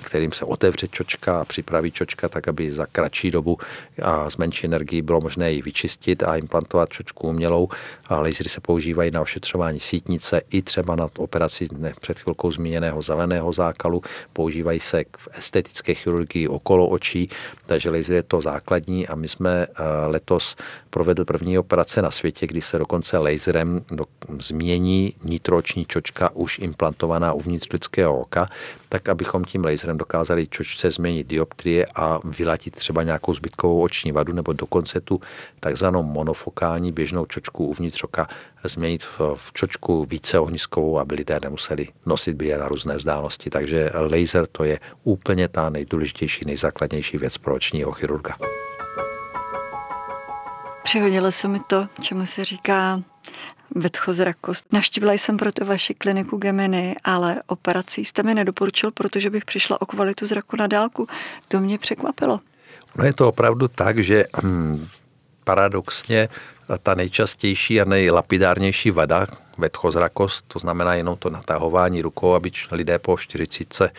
kterým 0.00 0.32
se 0.32 0.44
otevře 0.44 0.88
čočka 0.88 1.40
a 1.40 1.44
připraví 1.44 1.90
čočka 1.90 2.28
tak, 2.28 2.48
aby 2.48 2.72
za 2.72 2.86
kratší 2.86 3.30
dobu 3.30 3.58
a 4.02 4.30
s 4.30 4.36
menší 4.36 4.66
energií 4.66 5.02
bylo 5.02 5.20
možné 5.20 5.52
ji 5.52 5.62
vyčistit 5.62 6.22
a 6.22 6.36
implantovat 6.36 6.88
čočku 6.88 7.28
umělou. 7.28 7.68
Lasery 8.10 8.48
se 8.48 8.60
používají 8.60 9.10
na 9.10 9.20
ošetřování 9.20 9.80
sítnice 9.80 10.42
i 10.50 10.62
třeba 10.62 10.96
na 10.96 11.08
operaci 11.16 11.68
před 12.00 12.18
chvilkou 12.18 12.50
zmíněného 12.50 13.02
zeleného 13.02 13.52
zákalu. 13.52 14.02
Používají 14.32 14.80
se 14.80 15.04
v 15.18 15.28
estetické 15.32 15.94
chirurgii 15.94 16.48
okolo 16.48 16.88
očí, 16.88 17.30
takže 17.66 17.90
laser 17.90 18.14
je 18.14 18.21
to 18.22 18.40
základní 18.40 19.08
a 19.08 19.14
my 19.14 19.28
jsme 19.28 19.66
letos 20.06 20.56
provedli 20.90 21.24
první 21.24 21.58
operace 21.58 22.02
na 22.02 22.10
světě, 22.10 22.46
kdy 22.46 22.62
se 22.62 22.78
dokonce 22.78 23.18
laserem 23.18 23.84
do, 23.90 24.04
změní 24.40 25.14
nitroční 25.24 25.84
čočka 25.86 26.30
už 26.34 26.58
implantovaná 26.58 27.32
uvnitř 27.32 27.68
lidského 27.72 28.18
oka, 28.18 28.48
tak 28.88 29.08
abychom 29.08 29.44
tím 29.44 29.64
laserem 29.64 29.98
dokázali 29.98 30.46
čočce 30.46 30.90
změnit 30.90 31.26
dioptrie 31.26 31.86
a 31.94 32.20
vylatit 32.24 32.76
třeba 32.76 33.02
nějakou 33.02 33.34
zbytkovou 33.34 33.82
oční 33.82 34.12
vadu 34.12 34.32
nebo 34.32 34.52
dokonce 34.52 35.00
tu 35.00 35.20
takzvanou 35.60 36.02
monofokální 36.02 36.92
běžnou 36.92 37.26
čočku 37.26 37.66
uvnitř 37.66 38.04
oka 38.04 38.28
změnit 38.64 39.04
v 39.34 39.52
čočku 39.52 40.04
více 40.04 40.38
ohniskovou, 40.38 40.98
aby 40.98 41.14
lidé 41.14 41.38
nemuseli 41.42 41.88
nosit 42.06 42.36
brýle 42.36 42.58
na 42.58 42.68
různé 42.68 42.96
vzdálenosti. 42.96 43.50
Takže 43.50 43.90
laser 43.94 44.46
to 44.46 44.64
je 44.64 44.78
úplně 45.04 45.48
ta 45.48 45.70
nejdůležitější, 45.70 46.44
nejzákladnější 46.44 47.18
věc 47.18 47.38
pro 47.38 47.54
očního 47.54 47.92
chirurga. 47.92 48.36
Přihodilo 50.82 51.32
se 51.32 51.48
mi 51.48 51.60
to, 51.66 51.88
čemu 52.00 52.26
se 52.26 52.44
říká 52.44 53.02
vetchozrakost. 53.74 54.72
Navštívila 54.72 55.12
jsem 55.12 55.36
proto 55.36 55.64
vaši 55.64 55.94
kliniku 55.94 56.36
Gemini, 56.36 56.96
ale 57.04 57.42
operací 57.46 58.04
jste 58.04 58.22
mi 58.22 58.34
nedoporučil, 58.34 58.90
protože 58.90 59.30
bych 59.30 59.44
přišla 59.44 59.82
o 59.82 59.86
kvalitu 59.86 60.26
zraku 60.26 60.56
na 60.56 60.66
dálku. 60.66 61.06
To 61.48 61.60
mě 61.60 61.78
překvapilo. 61.78 62.40
No 62.98 63.04
je 63.04 63.12
to 63.12 63.28
opravdu 63.28 63.68
tak, 63.68 63.98
že 63.98 64.24
hm, 64.42 64.88
paradoxně 65.44 66.28
ta 66.82 66.94
nejčastější 66.94 67.80
a 67.80 67.84
nejlapidárnější 67.84 68.90
vada 68.90 69.26
vetchozrakost, 69.58 70.44
to 70.48 70.58
znamená 70.58 70.94
jenom 70.94 71.16
to 71.16 71.30
natahování 71.30 72.02
rukou, 72.02 72.34
aby 72.34 72.50
lidé 72.70 72.98
po 72.98 73.18
40 73.18 73.84
eh, 73.84 73.90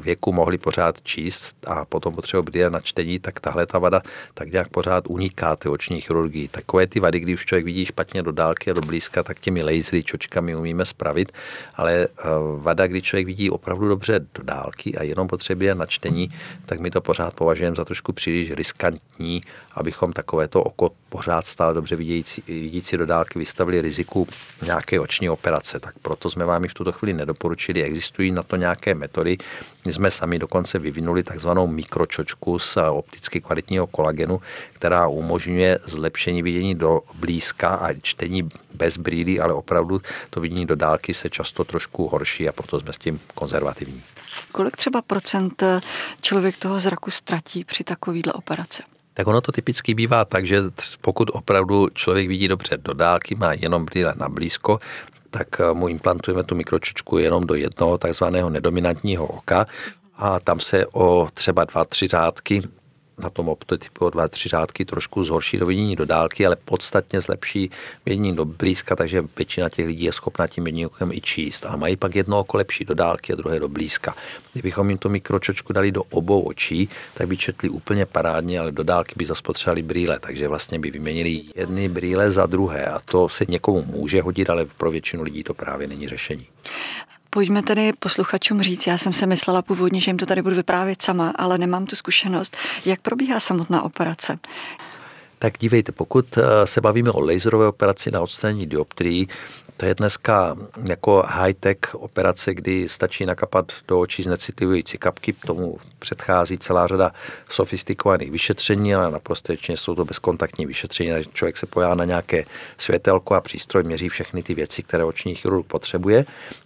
věku 0.00 0.32
mohli 0.32 0.58
pořád 0.58 1.02
číst 1.02 1.54
a 1.66 1.84
potom 1.84 2.14
potřebují 2.14 2.44
brýle 2.44 2.70
na 2.70 2.80
čtení, 2.80 3.18
tak 3.18 3.40
tahle 3.40 3.66
ta 3.66 3.78
vada 3.78 4.02
tak 4.34 4.52
nějak 4.52 4.68
pořád 4.68 5.04
uniká 5.08 5.56
ty 5.56 5.68
oční 5.68 6.00
chirurgii. 6.00 6.48
Takové 6.48 6.86
ty 6.86 7.00
vady, 7.00 7.20
kdy 7.20 7.34
už 7.34 7.46
člověk 7.46 7.64
vidí 7.64 7.86
špatně 7.86 8.22
do 8.22 8.32
dálky 8.32 8.70
a 8.70 8.74
do 8.74 8.80
blízka, 8.80 9.22
tak 9.22 9.40
těmi 9.40 9.62
lasery, 9.62 10.02
čočkami 10.02 10.56
umíme 10.56 10.84
spravit, 10.84 11.32
ale 11.74 11.92
eh, 12.04 12.24
vada, 12.56 12.86
kdy 12.86 13.02
člověk 13.02 13.26
vidí 13.26 13.50
opravdu 13.50 13.88
dobře 13.88 14.20
do 14.34 14.42
dálky 14.42 14.96
a 14.96 15.02
jenom 15.02 15.28
potřebuje 15.28 15.74
na 15.74 15.86
čtení, 15.86 16.30
tak 16.66 16.80
my 16.80 16.90
to 16.90 17.00
pořád 17.00 17.34
považujeme 17.34 17.76
za 17.76 17.84
trošku 17.84 18.12
příliš 18.12 18.52
riskantní, 18.52 19.40
abychom 19.74 20.12
takovéto 20.12 20.62
oko 20.62 20.90
pořád 21.08 21.46
stále 21.46 21.74
dobře 21.74 21.96
vidící, 21.96 22.42
vidící 22.46 22.96
do 22.96 23.06
dálky 23.06 23.38
vystavili 23.38 23.80
riziku 23.80 24.28
nějaké 24.62 25.00
oční 25.00 25.30
operace. 25.30 25.80
Tak 25.80 25.94
proto 26.02 26.30
jsme 26.30 26.44
vám 26.44 26.64
i 26.64 26.68
v 26.68 26.74
tuto 26.74 26.92
chvíli 26.92 27.12
nedoporučili. 27.12 27.82
Existují 27.82 28.32
na 28.32 28.42
to 28.42 28.56
nějaké 28.56 28.94
metody. 28.94 29.38
My 29.84 29.92
jsme 29.92 30.10
sami 30.10 30.38
dokonce 30.38 30.78
vyvinuli 30.78 31.22
takzvanou 31.22 31.66
mikročočku 31.66 32.58
z 32.58 32.76
opticky 32.76 33.40
kvalitního 33.40 33.86
kolagenu, 33.86 34.40
která 34.72 35.08
umožňuje 35.08 35.78
zlepšení 35.84 36.42
vidění 36.42 36.74
do 36.74 37.00
blízka 37.14 37.68
a 37.68 37.92
čtení 38.02 38.48
bez 38.74 38.96
brýlí, 38.96 39.40
ale 39.40 39.54
opravdu 39.54 40.00
to 40.30 40.40
vidění 40.40 40.66
do 40.66 40.76
dálky 40.76 41.14
se 41.14 41.30
často 41.30 41.64
trošku 41.64 42.08
horší 42.08 42.48
a 42.48 42.52
proto 42.52 42.80
jsme 42.80 42.92
s 42.92 42.98
tím 42.98 43.20
konzervativní. 43.34 44.02
Kolik 44.52 44.76
třeba 44.76 45.02
procent 45.02 45.62
člověk 46.20 46.56
toho 46.56 46.80
zraku 46.80 47.10
ztratí 47.10 47.64
při 47.64 47.84
takovýhle 47.84 48.32
operaci? 48.32 48.82
tak 49.14 49.26
ono 49.26 49.40
to 49.40 49.52
typicky 49.52 49.94
bývá 49.94 50.24
tak, 50.24 50.46
že 50.46 50.62
pokud 51.00 51.30
opravdu 51.32 51.88
člověk 51.94 52.28
vidí 52.28 52.48
dobře 52.48 52.76
do 52.76 52.92
dálky, 52.92 53.34
má 53.34 53.52
jenom 53.52 53.84
brýle 53.84 54.14
na 54.16 54.28
blízko, 54.28 54.80
tak 55.32 55.60
eh, 55.60 55.72
mu 55.72 55.88
implantujeme 55.88 56.44
tu 56.44 56.54
mikročičku 56.54 57.18
jenom 57.18 57.46
do 57.48 57.54
jednoho 57.54 57.98
takzvaného 57.98 58.50
nedominantního 58.50 59.26
oka 59.26 59.66
a 60.16 60.40
tam 60.40 60.60
se 60.60 60.86
o 60.92 61.28
třeba 61.34 61.64
dva, 61.64 61.84
tři 61.84 62.08
řádky 62.08 62.62
na 63.18 63.30
tom 63.30 63.48
optotypu 63.48 64.06
o 64.06 64.10
dva, 64.10 64.28
tři 64.28 64.48
řádky 64.48 64.84
trošku 64.84 65.24
zhorší 65.24 65.58
do 65.58 65.66
vidění 65.66 65.96
do 65.96 66.06
dálky, 66.06 66.46
ale 66.46 66.56
podstatně 66.56 67.20
zlepší 67.20 67.70
vidění 68.06 68.36
do 68.36 68.44
blízka, 68.44 68.96
takže 68.96 69.24
většina 69.36 69.68
těch 69.68 69.86
lidí 69.86 70.04
je 70.04 70.12
schopna 70.12 70.46
tím 70.46 70.66
jedním 70.66 70.86
okem 70.86 71.12
i 71.12 71.20
číst. 71.20 71.64
A 71.66 71.76
mají 71.76 71.96
pak 71.96 72.16
jedno 72.16 72.40
oko 72.40 72.56
lepší 72.56 72.84
do 72.84 72.94
dálky 72.94 73.32
a 73.32 73.36
druhé 73.36 73.60
do 73.60 73.68
blízka. 73.68 74.14
Kdybychom 74.52 74.88
jim 74.88 74.98
to 74.98 75.08
mikročočku 75.08 75.72
dali 75.72 75.92
do 75.92 76.02
obou 76.02 76.40
očí, 76.40 76.88
tak 77.14 77.28
by 77.28 77.36
četli 77.36 77.68
úplně 77.68 78.06
parádně, 78.06 78.60
ale 78.60 78.72
do 78.72 78.82
dálky 78.82 79.14
by 79.16 79.24
zaspotřebovali 79.24 79.82
brýle, 79.82 80.18
takže 80.18 80.48
vlastně 80.48 80.78
by 80.78 80.90
vyměnili 80.90 81.42
jedny 81.54 81.88
brýle 81.88 82.30
za 82.30 82.46
druhé 82.46 82.86
a 82.86 82.98
to 82.98 83.28
se 83.28 83.44
někomu 83.48 83.82
může 83.82 84.22
hodit, 84.22 84.50
ale 84.50 84.64
pro 84.64 84.90
většinu 84.90 85.22
lidí 85.22 85.44
to 85.44 85.54
právě 85.54 85.86
není 85.88 86.08
řešení. 86.08 86.46
Pojďme 87.34 87.62
tedy 87.62 87.92
posluchačům 87.98 88.62
říct, 88.62 88.86
já 88.86 88.98
jsem 88.98 89.12
se 89.12 89.26
myslela 89.26 89.62
původně, 89.62 90.00
že 90.00 90.10
jim 90.10 90.18
to 90.18 90.26
tady 90.26 90.42
budu 90.42 90.56
vyprávět 90.56 91.02
sama, 91.02 91.32
ale 91.36 91.58
nemám 91.58 91.86
tu 91.86 91.96
zkušenost. 91.96 92.56
Jak 92.84 93.00
probíhá 93.00 93.40
samotná 93.40 93.82
operace? 93.82 94.38
Tak 95.38 95.58
dívejte, 95.58 95.92
pokud 95.92 96.38
eh, 96.38 96.66
se 96.66 96.80
bavíme 96.80 97.10
o 97.10 97.20
laserové 97.20 97.66
operaci 97.66 98.10
na 98.10 98.20
odstranění 98.20 98.66
dioptrií, 98.66 99.28
to 99.76 99.86
je 99.86 99.94
dneska 99.94 100.56
jako 100.84 101.24
high-tech 101.26 101.78
operace, 101.94 102.54
kdy 102.54 102.88
stačí 102.88 103.26
nakapat 103.26 103.72
do 103.88 104.00
očí 104.00 104.22
znecitlivující 104.22 104.98
kapky, 104.98 105.32
tomu 105.32 105.78
předchází 105.98 106.58
celá 106.58 106.86
řada 106.86 107.10
sofistikovaných 107.48 108.30
vyšetření, 108.30 108.94
ale 108.94 109.10
naprosto 109.10 109.52
jsou 109.68 109.94
to 109.94 110.04
bezkontaktní 110.04 110.66
vyšetření, 110.66 111.10
takže 111.10 111.30
člověk 111.32 111.56
se 111.56 111.66
pojá 111.66 111.94
na 111.94 112.04
nějaké 112.04 112.44
světelko 112.78 113.34
a 113.34 113.40
přístroj 113.40 113.82
měří 113.82 114.08
všechny 114.08 114.42
ty 114.42 114.54
věci, 114.54 114.82
které 114.82 115.04
oční 115.04 115.34
chirurg 115.34 115.66
potřebuje. 115.66 116.24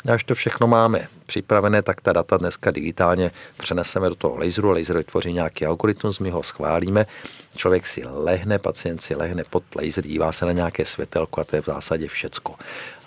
A 0.08 0.12
až 0.12 0.24
to 0.24 0.34
všechno 0.34 0.66
máme 0.66 1.08
připravené, 1.26 1.82
tak 1.82 2.00
ta 2.00 2.12
data 2.12 2.36
dneska 2.36 2.70
digitálně 2.70 3.30
přeneseme 3.56 4.08
do 4.08 4.14
toho 4.14 4.36
laseru, 4.36 4.70
laser 4.70 4.96
vytvoří 4.96 5.32
nějaký 5.32 5.66
algoritmus, 5.66 6.18
my 6.18 6.30
ho 6.30 6.42
schválíme, 6.42 7.06
člověk 7.56 7.86
si 7.86 8.02
lehne, 8.04 8.58
pacient 8.58 9.02
si 9.02 9.14
lehne 9.14 9.44
pod 9.50 9.62
laser, 9.76 10.06
dívá 10.06 10.32
se 10.32 10.46
na 10.46 10.52
nějaké 10.52 10.84
světelko 10.84 11.40
a 11.40 11.44
to 11.44 11.56
je 11.56 11.62
v 11.62 11.66
zásadě 11.66 12.08
všecko. 12.08 12.54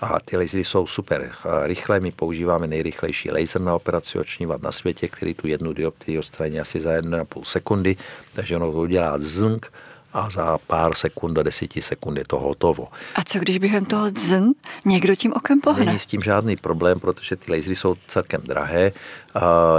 A 0.01 0.19
ty 0.19 0.38
lasery 0.38 0.65
jsou 0.65 0.88
super 0.88 1.31
rychlé, 1.63 1.99
my 1.99 2.12
používáme 2.12 2.67
nejrychlejší 2.67 3.31
laser 3.31 3.62
na 3.62 3.75
operaci 3.75 4.17
vad 4.45 4.62
na 4.62 4.71
světě, 4.71 5.07
který 5.07 5.33
tu 5.33 5.47
jednu 5.47 5.73
dioptrii 5.73 6.19
odstraní 6.19 6.59
asi 6.59 6.81
za 6.81 6.91
1,5 6.91 7.43
sekundy, 7.43 7.95
takže 8.33 8.55
ono 8.55 8.71
to 8.71 8.77
udělá 8.77 9.15
zng, 9.17 9.65
a 10.13 10.30
za 10.30 10.58
pár 10.58 10.95
sekund 10.95 11.34
do 11.34 11.43
deseti 11.43 11.82
sekund 11.82 12.17
je 12.17 12.24
to 12.28 12.39
hotovo. 12.39 12.88
A 13.15 13.24
co 13.24 13.39
když 13.39 13.58
během 13.58 13.86
toho 13.86 14.10
dzn 14.10 14.43
někdo 14.86 15.15
tím 15.15 15.34
okem 15.34 15.62
pohne? 15.62 15.86
Není 15.86 16.00
s 16.00 16.06
tím 16.06 16.22
žádný 16.22 16.56
problém, 16.56 17.00
protože 17.00 17.36
ty 17.36 17.52
lasery 17.52 17.76
jsou 17.76 17.95
celkem 18.08 18.41
drahé. 18.41 18.91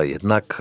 Jednak, 0.00 0.60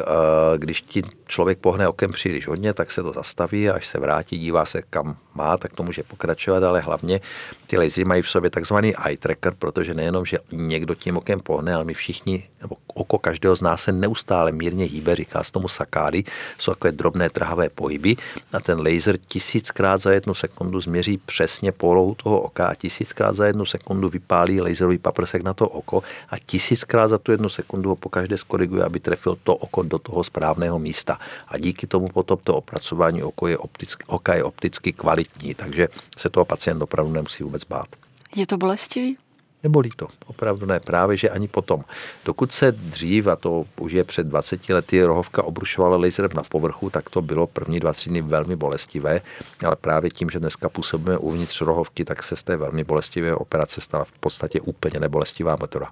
když 0.57 0.81
ti 0.81 1.01
člověk 1.27 1.59
pohne 1.59 1.87
okem 1.87 2.11
příliš 2.11 2.47
hodně, 2.47 2.73
tak 2.73 2.91
se 2.91 3.03
to 3.03 3.13
zastaví 3.13 3.69
a 3.69 3.75
až 3.75 3.87
se 3.87 3.99
vrátí, 3.99 4.39
dívá 4.39 4.65
se 4.65 4.81
kam 4.89 5.17
má, 5.33 5.57
tak 5.57 5.73
to 5.73 5.83
může 5.83 6.03
pokračovat, 6.03 6.63
ale 6.63 6.79
hlavně 6.79 7.21
ty 7.67 7.77
lasery 7.77 8.05
mají 8.05 8.21
v 8.21 8.29
sobě 8.29 8.49
takzvaný 8.49 8.93
eye 9.05 9.17
tracker, 9.17 9.53
protože 9.59 9.93
nejenom, 9.93 10.25
že 10.25 10.37
někdo 10.51 10.95
tím 10.95 11.17
okem 11.17 11.39
pohne, 11.39 11.73
ale 11.73 11.83
my 11.83 11.93
všichni, 11.93 12.49
nebo 12.61 12.75
oko 12.87 13.17
každého 13.17 13.55
z 13.55 13.61
nás 13.61 13.81
se 13.81 13.91
neustále 13.91 14.51
mírně 14.51 14.85
hýbe, 14.85 15.15
říká 15.15 15.43
se 15.43 15.51
tomu 15.51 15.67
sakády, 15.67 16.23
jsou 16.57 16.71
takové 16.71 16.91
drobné 16.91 17.29
trhavé 17.29 17.69
pohyby 17.69 18.15
a 18.53 18.59
ten 18.59 18.87
laser 18.87 19.17
tisíckrát 19.59 20.01
za 20.01 20.11
jednu 20.11 20.33
sekundu 20.33 20.81
změří 20.81 21.17
přesně 21.17 21.71
polohu 21.71 22.15
toho 22.15 22.41
oka 22.41 22.67
a 22.67 22.73
tisíckrát 22.73 23.35
za 23.35 23.45
jednu 23.45 23.65
sekundu 23.65 24.09
vypálí 24.09 24.61
laserový 24.61 24.97
paprsek 24.97 25.43
na 25.43 25.53
to 25.53 25.69
oko 25.69 26.03
a 26.29 26.39
tisíckrát 26.45 27.09
za 27.09 27.17
tu 27.17 27.31
jednu 27.31 27.49
sekundu 27.49 27.89
ho 27.89 27.95
pokaždé 27.95 28.37
skoriguje, 28.37 28.83
aby 28.83 28.99
trefil 28.99 29.37
to 29.43 29.55
oko 29.55 29.83
do 29.83 29.99
toho 29.99 30.23
správného 30.23 30.79
místa. 30.79 31.19
A 31.47 31.57
díky 31.57 31.87
tomu 31.87 32.07
potom 32.07 32.37
to 32.43 32.55
opracování 32.55 33.23
oko 33.23 33.47
je 33.47 33.57
opticky, 33.57 34.03
oka 34.07 34.35
je 34.35 34.43
opticky 34.43 34.93
kvalitní, 34.93 35.53
takže 35.53 35.87
se 36.17 36.29
toho 36.29 36.45
pacient 36.45 36.81
opravdu 36.81 37.11
nemusí 37.11 37.43
vůbec 37.43 37.63
bát. 37.63 37.87
Je 38.35 38.47
to 38.47 38.57
bolestivý? 38.57 39.17
Nebolí 39.63 39.89
to, 39.95 40.07
opravdu 40.25 40.65
ne, 40.65 40.79
právě 40.79 41.17
že 41.17 41.29
ani 41.29 41.47
potom. 41.47 41.83
Dokud 42.25 42.51
se 42.51 42.71
dřív, 42.71 43.27
a 43.27 43.35
to 43.35 43.65
už 43.79 43.91
je 43.91 44.03
před 44.03 44.27
20 44.27 44.69
lety, 44.69 45.03
rohovka 45.03 45.43
obrušovala 45.43 45.97
laserem 45.97 46.31
na 46.35 46.43
povrchu, 46.43 46.89
tak 46.89 47.09
to 47.09 47.21
bylo 47.21 47.47
první 47.47 47.79
dva, 47.79 47.93
dny 48.07 48.21
velmi 48.21 48.55
bolestivé, 48.55 49.21
ale 49.65 49.75
právě 49.75 50.09
tím, 50.09 50.29
že 50.29 50.39
dneska 50.39 50.69
působíme 50.69 51.17
uvnitř 51.17 51.61
rohovky, 51.61 52.05
tak 52.05 52.23
se 52.23 52.35
z 52.35 52.43
té 52.43 52.57
velmi 52.57 52.83
bolestivé 52.83 53.35
operace 53.35 53.81
stala 53.81 54.03
v 54.05 54.11
podstatě 54.11 54.61
úplně 54.61 54.99
nebolestivá 54.99 55.57
metoda. 55.61 55.91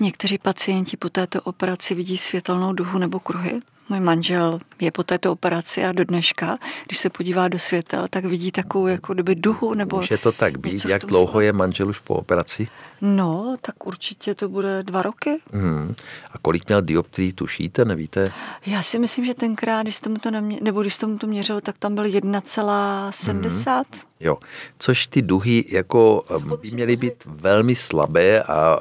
Někteří 0.00 0.38
pacienti 0.38 0.96
po 0.96 1.08
této 1.08 1.40
operaci 1.40 1.94
vidí 1.94 2.18
světelnou 2.18 2.72
duhu 2.72 2.98
nebo 2.98 3.20
kruhy. 3.20 3.60
Můj 3.88 4.00
manžel 4.00 4.60
je 4.80 4.90
po 4.90 5.02
této 5.02 5.32
operaci 5.32 5.84
a 5.84 5.92
do 5.92 6.04
dneška, 6.04 6.58
když 6.86 6.98
se 6.98 7.10
podívá 7.10 7.48
do 7.48 7.58
světel, 7.58 8.06
tak 8.10 8.24
vidí 8.24 8.52
takovou 8.52 8.86
jako 8.86 9.14
kdyby 9.14 9.34
duhu 9.34 9.74
nebo 9.74 9.96
Může 9.96 10.18
to 10.18 10.32
tak 10.32 10.58
být? 10.58 10.84
Jak 10.84 11.04
dlouho 11.04 11.40
je 11.40 11.52
manžel 11.52 11.88
už 11.88 11.98
po 11.98 12.14
operaci? 12.14 12.68
No, 13.00 13.56
tak 13.60 13.86
určitě 13.86 14.34
to 14.34 14.48
bude 14.48 14.82
dva 14.82 15.02
roky. 15.02 15.40
Hmm. 15.52 15.94
A 16.32 16.38
kolik 16.38 16.68
měl 16.68 16.82
dioptrií, 16.82 17.32
tušíte, 17.32 17.84
nevíte? 17.84 18.26
Já 18.66 18.82
si 18.82 18.98
myslím, 18.98 19.24
že 19.26 19.34
tenkrát, 19.34 19.82
když 19.82 19.96
jste 19.96 20.08
mu 20.08 20.16
to, 20.16 20.30
nemě, 20.30 20.58
nebo 20.62 20.80
když 20.80 20.94
jste 20.94 21.06
mu 21.06 21.18
to 21.18 21.26
měřil, 21.26 21.60
tak 21.60 21.78
tam 21.78 21.94
byl 21.94 22.04
1,70. 22.04 23.74
Hmm. 23.74 24.00
Jo, 24.20 24.38
což 24.78 25.06
ty 25.06 25.22
duhy 25.22 25.64
jako 25.68 26.24
by 26.60 26.70
měly 26.70 26.96
být 26.96 27.14
velmi 27.26 27.76
slabé 27.76 28.42
a 28.42 28.78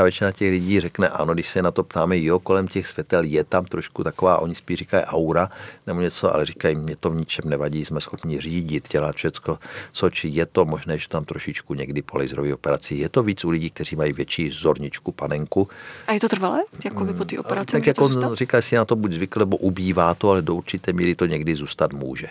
naprostá 0.00 0.04
většina 0.04 0.32
těch 0.32 0.50
lidí 0.50 0.80
řekne 0.80 1.08
ano, 1.08 1.34
když 1.34 1.48
se 1.50 1.62
na 1.62 1.70
to 1.70 1.84
ptáme, 1.84 2.18
jo, 2.18 2.38
kolem 2.38 2.68
těch 2.68 2.86
světel 2.86 3.24
je 3.24 3.44
tam 3.44 3.64
trošku 3.64 4.04
taková, 4.04 4.38
oni 4.38 4.54
spíš 4.54 4.78
říkají 4.78 5.04
aura 5.04 5.50
nebo 5.86 6.00
něco, 6.00 6.34
ale 6.34 6.46
říkají, 6.46 6.76
mě 6.76 6.96
to 6.96 7.10
v 7.10 7.16
ničem 7.16 7.50
nevadí, 7.50 7.84
jsme 7.84 8.00
schopni 8.00 8.40
řídit, 8.40 8.88
dělat 8.88 9.16
všecko, 9.16 9.58
co 9.92 10.10
či 10.10 10.28
je 10.28 10.46
to 10.46 10.64
možné, 10.64 10.98
že 10.98 11.08
tam 11.08 11.24
trošičku 11.24 11.74
někdy 11.74 12.02
po 12.02 12.18
laserové 12.18 12.54
operaci. 12.54 12.94
Je 12.94 13.08
to 13.08 13.22
víc 13.22 13.44
u 13.44 13.50
lidí, 13.50 13.70
kteří 13.70 13.96
mají 13.96 14.12
větší 14.12 14.50
zorničku, 14.50 15.12
panenku. 15.12 15.68
A 16.06 16.12
je 16.12 16.20
to 16.20 16.28
trvalé, 16.28 16.60
jako 16.84 17.04
by 17.04 17.14
po 17.14 17.24
té 17.24 17.38
operaci? 17.38 17.72
Tak 17.72 17.86
jako 17.86 18.34
říká 18.34 18.62
si 18.62 18.76
na 18.76 18.84
to 18.84 18.96
buď 18.96 19.12
zvykle, 19.12 19.40
nebo 19.40 19.56
ubývá 19.56 20.14
to, 20.14 20.30
ale 20.30 20.42
do 20.42 20.54
určité 20.54 20.92
míry 20.92 21.14
to 21.14 21.26
někdy 21.26 21.56
zůstat 21.56 21.92
může. 21.92 22.26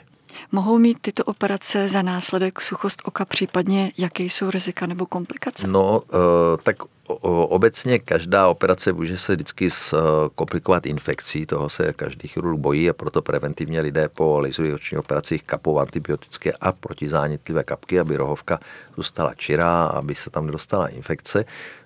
Mohou 0.51 0.77
mít 0.77 0.97
tyto 1.01 1.23
operace 1.23 1.87
za 1.87 2.01
následek 2.01 2.61
suchost 2.61 3.01
oka, 3.05 3.25
případně 3.25 3.91
jaké 3.97 4.23
jsou 4.23 4.49
rizika 4.49 4.85
nebo 4.85 5.05
komplikace? 5.05 5.67
No, 5.67 6.03
eh, 6.13 6.57
tak 6.63 6.75
obecně 7.23 7.99
každá 7.99 8.47
operace 8.47 8.93
může 8.93 9.17
se 9.17 9.33
vždycky 9.35 9.67
eh, 9.67 9.97
komplikovat 10.35 10.85
infekcí, 10.85 11.45
toho 11.45 11.69
se 11.69 11.93
každý 11.93 12.27
chirurg 12.27 12.59
bojí 12.59 12.89
a 12.89 12.93
proto 12.93 13.21
preventivně 13.21 13.81
lidé 13.81 14.09
po 14.09 14.39
laserových 14.39 14.75
očních 14.75 14.99
operacích 14.99 15.43
kapou 15.43 15.79
antibiotické 15.79 16.51
a 16.61 16.71
protizánětlivé 16.71 17.63
kapky, 17.63 17.99
aby 17.99 18.17
rohovka 18.17 18.59
zůstala 18.95 19.33
čirá, 19.33 19.85
aby 19.85 20.15
se 20.15 20.29
tam 20.29 20.45
nedostala 20.45 20.87
infekce. 20.87 21.45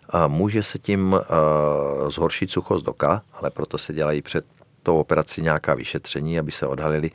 A 0.10 0.28
může 0.28 0.63
se 0.63 0.80
tím 0.80 1.16
eh, 1.20 1.26
zhoršit 2.12 2.52
suchost 2.52 2.88
oka, 2.88 3.22
ale 3.34 3.50
proto 3.50 3.78
se 3.78 3.94
dělají 3.94 4.22
před 4.22 4.46
tou 4.84 4.98
operací 5.00 5.41
nějaká 5.41 5.74
vyšetření, 5.74 6.39
aby 6.39 6.52
se 6.52 6.67
odhalily 6.67 7.12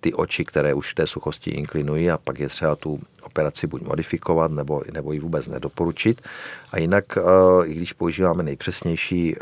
ty 0.00 0.14
oči, 0.14 0.44
které 0.44 0.74
už 0.74 0.92
v 0.92 0.94
té 0.94 1.06
suchosti 1.06 1.50
inklinují 1.50 2.10
a 2.10 2.18
pak 2.18 2.38
je 2.38 2.48
třeba 2.48 2.76
tu 2.76 3.00
operaci 3.22 3.66
buď 3.66 3.82
modifikovat, 3.82 4.50
nebo, 4.50 4.82
nebo 4.92 5.12
ji 5.12 5.20
vůbec 5.20 5.48
nedoporučit. 5.48 6.22
A 6.72 6.78
jinak, 6.78 7.18
i 7.64 7.74
když 7.74 7.92
používáme 7.92 8.42
nejpřesnější 8.42 9.36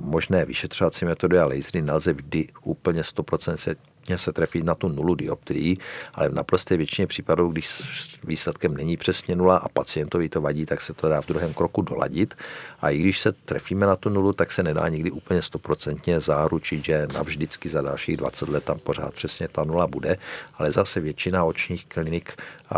možné 0.00 0.44
vyšetřovací 0.44 1.04
metody 1.04 1.38
a 1.38 1.44
lasery, 1.44 1.82
nelze 1.82 2.12
vždy 2.12 2.48
úplně 2.64 3.02
100% 3.02 3.76
se 4.16 4.32
trefit 4.32 4.64
na 4.64 4.74
tu 4.74 4.88
nulu 4.88 5.14
dioptrií, 5.14 5.78
ale 6.14 6.28
v 6.28 6.34
naprosté 6.34 6.76
většině 6.76 7.06
případů, 7.06 7.48
když 7.48 7.82
výsledkem 8.24 8.74
není 8.74 8.96
přesně 8.96 9.36
nula 9.36 9.56
a 9.56 9.68
pacientovi 9.68 10.28
to 10.28 10.40
vadí, 10.40 10.66
tak 10.66 10.80
se 10.80 10.94
to 10.94 11.08
dá 11.08 11.20
v 11.20 11.26
druhém 11.26 11.54
kroku 11.54 11.82
doladit. 11.82 12.34
A 12.80 12.90
i 12.90 12.98
když 12.98 13.20
se 13.20 13.32
trefíme 13.32 13.86
na 13.86 13.96
tu 13.96 14.08
nulu, 14.08 14.32
tak 14.32 14.52
se 14.52 14.62
nedá 14.62 14.88
nikdy 14.88 15.10
úplně 15.10 15.42
stoprocentně 15.42 16.20
záručit, 16.20 16.84
že 16.84 17.06
navždycky 17.14 17.68
za 17.68 17.82
dalších 17.82 18.16
20 18.16 18.48
let 18.48 18.64
tam 18.64 18.78
pořád 18.78 19.14
přesně 19.14 19.48
ta 19.48 19.64
nula 19.64 19.86
bude, 19.86 20.16
ale 20.58 20.72
zase 20.72 21.00
většina 21.00 21.44
očních 21.44 21.86
klinik 21.86 22.36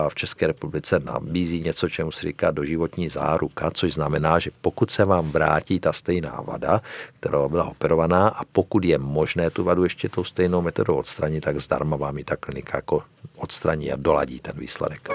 v 0.08 0.14
České 0.14 0.46
republice 0.46 1.00
nabízí 1.04 1.60
něco, 1.60 1.88
čemu 1.88 2.12
se 2.12 2.22
říká 2.22 2.50
doživotní 2.50 3.08
záruka, 3.08 3.70
což 3.70 3.94
znamená, 3.94 4.38
že 4.38 4.50
pokud 4.60 4.90
se 4.90 5.04
vám 5.04 5.30
vrátí 5.30 5.80
ta 5.80 5.92
stejná 5.92 6.40
vada, 6.44 6.82
která 7.20 7.48
byla 7.48 7.64
operovaná 7.64 8.28
a 8.28 8.44
pokud 8.52 8.84
je 8.84 8.98
možné 8.98 9.50
tu 9.50 9.64
vadu 9.64 9.84
ještě 9.84 10.08
tou 10.08 10.24
stejnou 10.24 10.62
metodou 10.62 10.96
tak 11.40 11.61
zdarma 11.61 11.96
vám 11.96 12.18
ji 12.18 12.24
ta 12.24 12.37
klinika 12.37 12.79
jako 12.79 13.03
odstraní 13.37 13.92
a 13.92 13.96
doladí 13.96 14.40
ten 14.40 14.59
výsledek. 14.59 15.09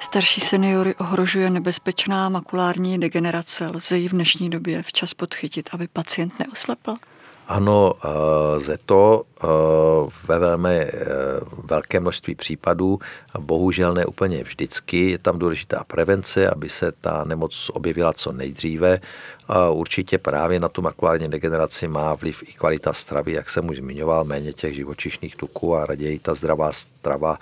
Starší 0.00 0.40
seniory 0.40 0.94
ohrožuje 0.94 1.50
nebezpečná 1.50 2.28
makulární 2.28 2.98
degenerace. 2.98 3.66
Lze 3.66 3.98
ji 3.98 4.08
v 4.08 4.12
dnešní 4.12 4.50
době 4.50 4.82
včas 4.82 5.14
podchytit, 5.14 5.68
aby 5.72 5.88
pacient 5.88 6.38
neoslepl? 6.38 6.94
Ano, 7.48 7.94
eh, 8.04 8.76
to 8.86 9.24
eh, 9.42 9.46
ve 10.28 10.38
velmi 10.38 10.76
eh, 10.76 10.90
velké 11.64 12.00
množství 12.00 12.34
případů, 12.34 12.98
bohužel 13.38 13.94
ne 13.94 14.06
úplně 14.06 14.42
vždycky. 14.42 15.10
Je 15.10 15.18
tam 15.18 15.38
důležitá 15.38 15.84
prevence, 15.84 16.50
aby 16.50 16.68
se 16.68 16.92
ta 17.00 17.24
nemoc 17.24 17.70
objevila 17.72 18.12
co 18.12 18.32
nejdříve. 18.32 19.00
Určitě 19.70 20.18
právě 20.18 20.60
na 20.60 20.68
tu 20.68 20.82
makulární 20.82 21.28
degeneraci 21.28 21.88
má 21.88 22.14
vliv 22.14 22.42
i 22.42 22.52
kvalita 22.52 22.92
stravy, 22.92 23.32
jak 23.32 23.50
jsem 23.50 23.68
už 23.68 23.76
zmiňoval, 23.76 24.24
méně 24.24 24.52
těch 24.52 24.74
živočišných 24.74 25.36
tuků 25.36 25.76
a 25.76 25.86
raději 25.86 26.18
ta 26.18 26.34
zdravá 26.34 26.72
strava 26.72 27.38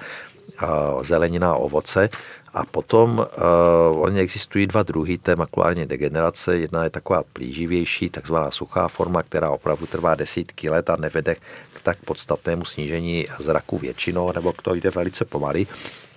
zelenina 1.02 1.50
a 1.50 1.54
ovoce. 1.54 2.08
A 2.54 2.64
potom 2.64 3.18
uh, 3.18 4.00
oni 4.00 4.20
existují 4.20 4.66
dva 4.66 4.82
druhy 4.82 5.18
té 5.18 5.36
makulární 5.36 5.86
degenerace. 5.86 6.56
Jedna 6.56 6.84
je 6.84 6.90
taková 6.90 7.22
plíživější, 7.32 8.10
takzvaná 8.10 8.50
suchá 8.50 8.88
forma, 8.88 9.22
která 9.22 9.50
opravdu 9.50 9.86
trvá 9.86 10.14
desítky 10.14 10.70
let 10.70 10.90
a 10.90 10.96
nevede 10.96 11.34
k 11.74 11.80
tak 11.82 11.98
podstatnému 12.04 12.64
snížení 12.64 13.26
zraku 13.38 13.78
většinou, 13.78 14.32
nebo 14.34 14.52
k 14.52 14.62
to 14.62 14.74
jde 14.74 14.90
velice 14.90 15.24
pomaly. 15.24 15.66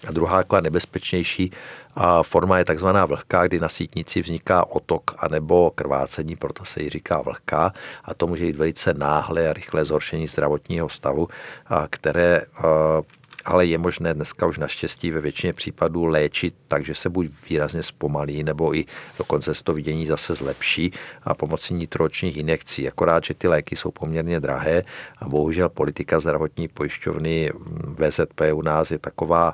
A 0.08 0.12
druhá 0.12 0.38
taková 0.38 0.62
nebezpečnější 0.62 1.52
a 1.96 2.24
forma 2.24 2.58
je 2.58 2.66
takzvaná 2.66 3.06
vlhká, 3.06 3.48
kdy 3.48 3.60
na 3.60 3.70
sítnici 3.70 4.22
vzniká 4.22 4.66
otok 4.72 5.16
anebo 5.18 5.72
krvácení, 5.76 6.36
proto 6.36 6.66
se 6.66 6.84
jí 6.84 6.90
říká 6.90 7.22
vlhká 7.22 7.74
a 8.06 8.14
to 8.14 8.28
může 8.28 8.46
jít 8.46 8.56
velice 8.56 8.94
náhle 8.94 9.50
a 9.50 9.54
rychlé 9.54 9.86
zhoršení 9.86 10.28
zdravotního 10.28 10.90
stavu, 10.90 11.28
a 11.68 11.88
které 11.90 12.42
ale 13.46 13.66
je 13.66 13.78
možné 13.78 14.14
dneska 14.14 14.46
už 14.46 14.58
naštěstí 14.58 15.12
ve 15.12 15.22
většině 15.22 15.54
případů 15.54 16.06
léčit 16.06 16.56
takže 16.68 16.96
se 16.96 17.10
buď 17.10 17.28
výrazně 17.50 17.84
zpomalí, 17.84 18.44
nebo 18.44 18.76
i 18.76 18.86
dokonce 19.18 19.56
se 19.56 19.64
to 19.64 19.74
vidění 19.74 20.08
zase 20.08 20.36
zlepší 20.36 20.92
a 21.24 21.34
pomocí 21.34 21.74
nitročních 21.74 22.38
injekcí. 22.38 22.88
Akorát, 22.88 23.24
že 23.24 23.34
ty 23.34 23.48
léky 23.48 23.76
jsou 23.76 23.92
poměrně 23.92 24.40
drahé 24.40 24.84
a 25.18 25.28
bohužel 25.28 25.70
politika 25.70 26.20
zdravotní 26.20 26.68
pojišťovny 26.68 27.52
mm, 27.54 27.96
VZP 28.00 28.42
u 28.54 28.62
nás 28.62 28.92
je 28.92 29.00
taková, 29.00 29.54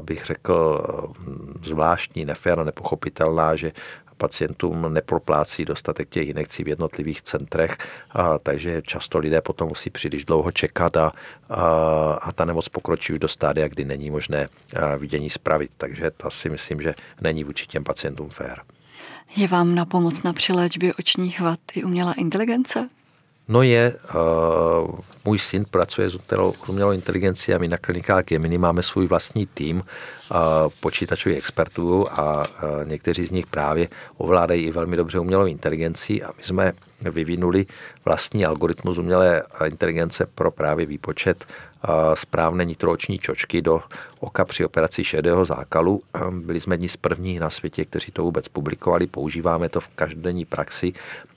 bych 0.00 0.24
řekl, 0.24 0.82
mm, 1.18 1.60
zvláštní, 1.64 2.24
nefér 2.24 2.60
a 2.60 2.64
nepochopitelná, 2.64 3.56
že 3.56 3.72
pacientům 4.20 4.94
neproplácí 4.94 5.64
dostatek 5.64 6.08
těch 6.08 6.28
injekcí 6.28 6.64
v 6.64 6.68
jednotlivých 6.68 7.22
centrech, 7.22 7.78
a, 8.10 8.38
takže 8.38 8.82
často 8.82 9.18
lidé 9.18 9.40
potom 9.40 9.68
musí 9.68 9.90
příliš 9.90 10.24
dlouho 10.24 10.50
čekat 10.52 10.96
a, 10.96 11.12
a, 11.50 11.64
a 12.22 12.32
ta 12.32 12.44
nemoc 12.44 12.68
pokročí 12.68 13.12
už 13.12 13.18
do 13.18 13.28
stádia, 13.28 13.68
kdy 13.68 13.84
není 13.84 14.10
možné 14.10 14.48
vidění 14.98 15.30
spravit. 15.30 15.70
Takže 15.76 16.10
to 16.10 16.30
si 16.30 16.50
myslím, 16.50 16.80
že 16.80 16.94
není 17.20 17.44
vůči 17.44 17.66
těm 17.66 17.84
pacientům 17.84 18.30
fér. 18.30 18.60
Je 19.36 19.48
vám 19.48 19.74
na 19.74 19.84
pomoc 19.84 20.22
na 20.22 20.32
přiléčbě 20.32 20.94
očních 20.94 21.40
vad 21.40 21.60
i 21.74 21.84
umělá 21.84 22.12
inteligence? 22.12 22.88
No 23.48 23.62
je, 23.62 23.98
uh, 24.14 24.98
můj 25.24 25.38
syn 25.38 25.64
pracuje 25.70 26.10
s 26.10 26.18
umělou 26.68 26.92
inteligencí 26.92 27.54
a 27.54 27.58
my 27.58 27.68
na 27.68 27.76
klinikách 27.76 28.24
Gemini 28.24 28.58
máme 28.58 28.82
svůj 28.82 29.06
vlastní 29.06 29.46
tým 29.46 29.82
počítačových 30.80 31.38
expertů 31.38 32.06
a 32.10 32.44
někteří 32.84 33.26
z 33.26 33.30
nich 33.30 33.46
právě 33.46 33.88
ovládají 34.16 34.64
i 34.64 34.70
velmi 34.70 34.96
dobře 34.96 35.18
umělou 35.18 35.46
inteligenci 35.46 36.22
a 36.22 36.30
my 36.36 36.42
jsme 36.42 36.72
vyvinuli 37.00 37.66
vlastní 38.04 38.46
algoritmus 38.46 38.98
umělé 38.98 39.42
inteligence 39.66 40.26
pro 40.34 40.50
právě 40.50 40.86
výpočet 40.86 41.44
správné 42.14 42.64
nitrooční 42.64 43.18
čočky 43.18 43.62
do 43.62 43.80
oka 44.18 44.44
při 44.44 44.64
operaci 44.64 45.04
šedého 45.04 45.44
zákalu. 45.44 46.02
Byli 46.30 46.60
jsme 46.60 46.74
jedni 46.74 46.88
z 46.88 46.96
prvních 46.96 47.40
na 47.40 47.50
světě, 47.50 47.84
kteří 47.84 48.12
to 48.12 48.22
vůbec 48.22 48.48
publikovali, 48.48 49.06
používáme 49.06 49.68
to 49.68 49.80
v 49.80 49.88
každodenní 49.88 50.44
praxi 50.44 50.92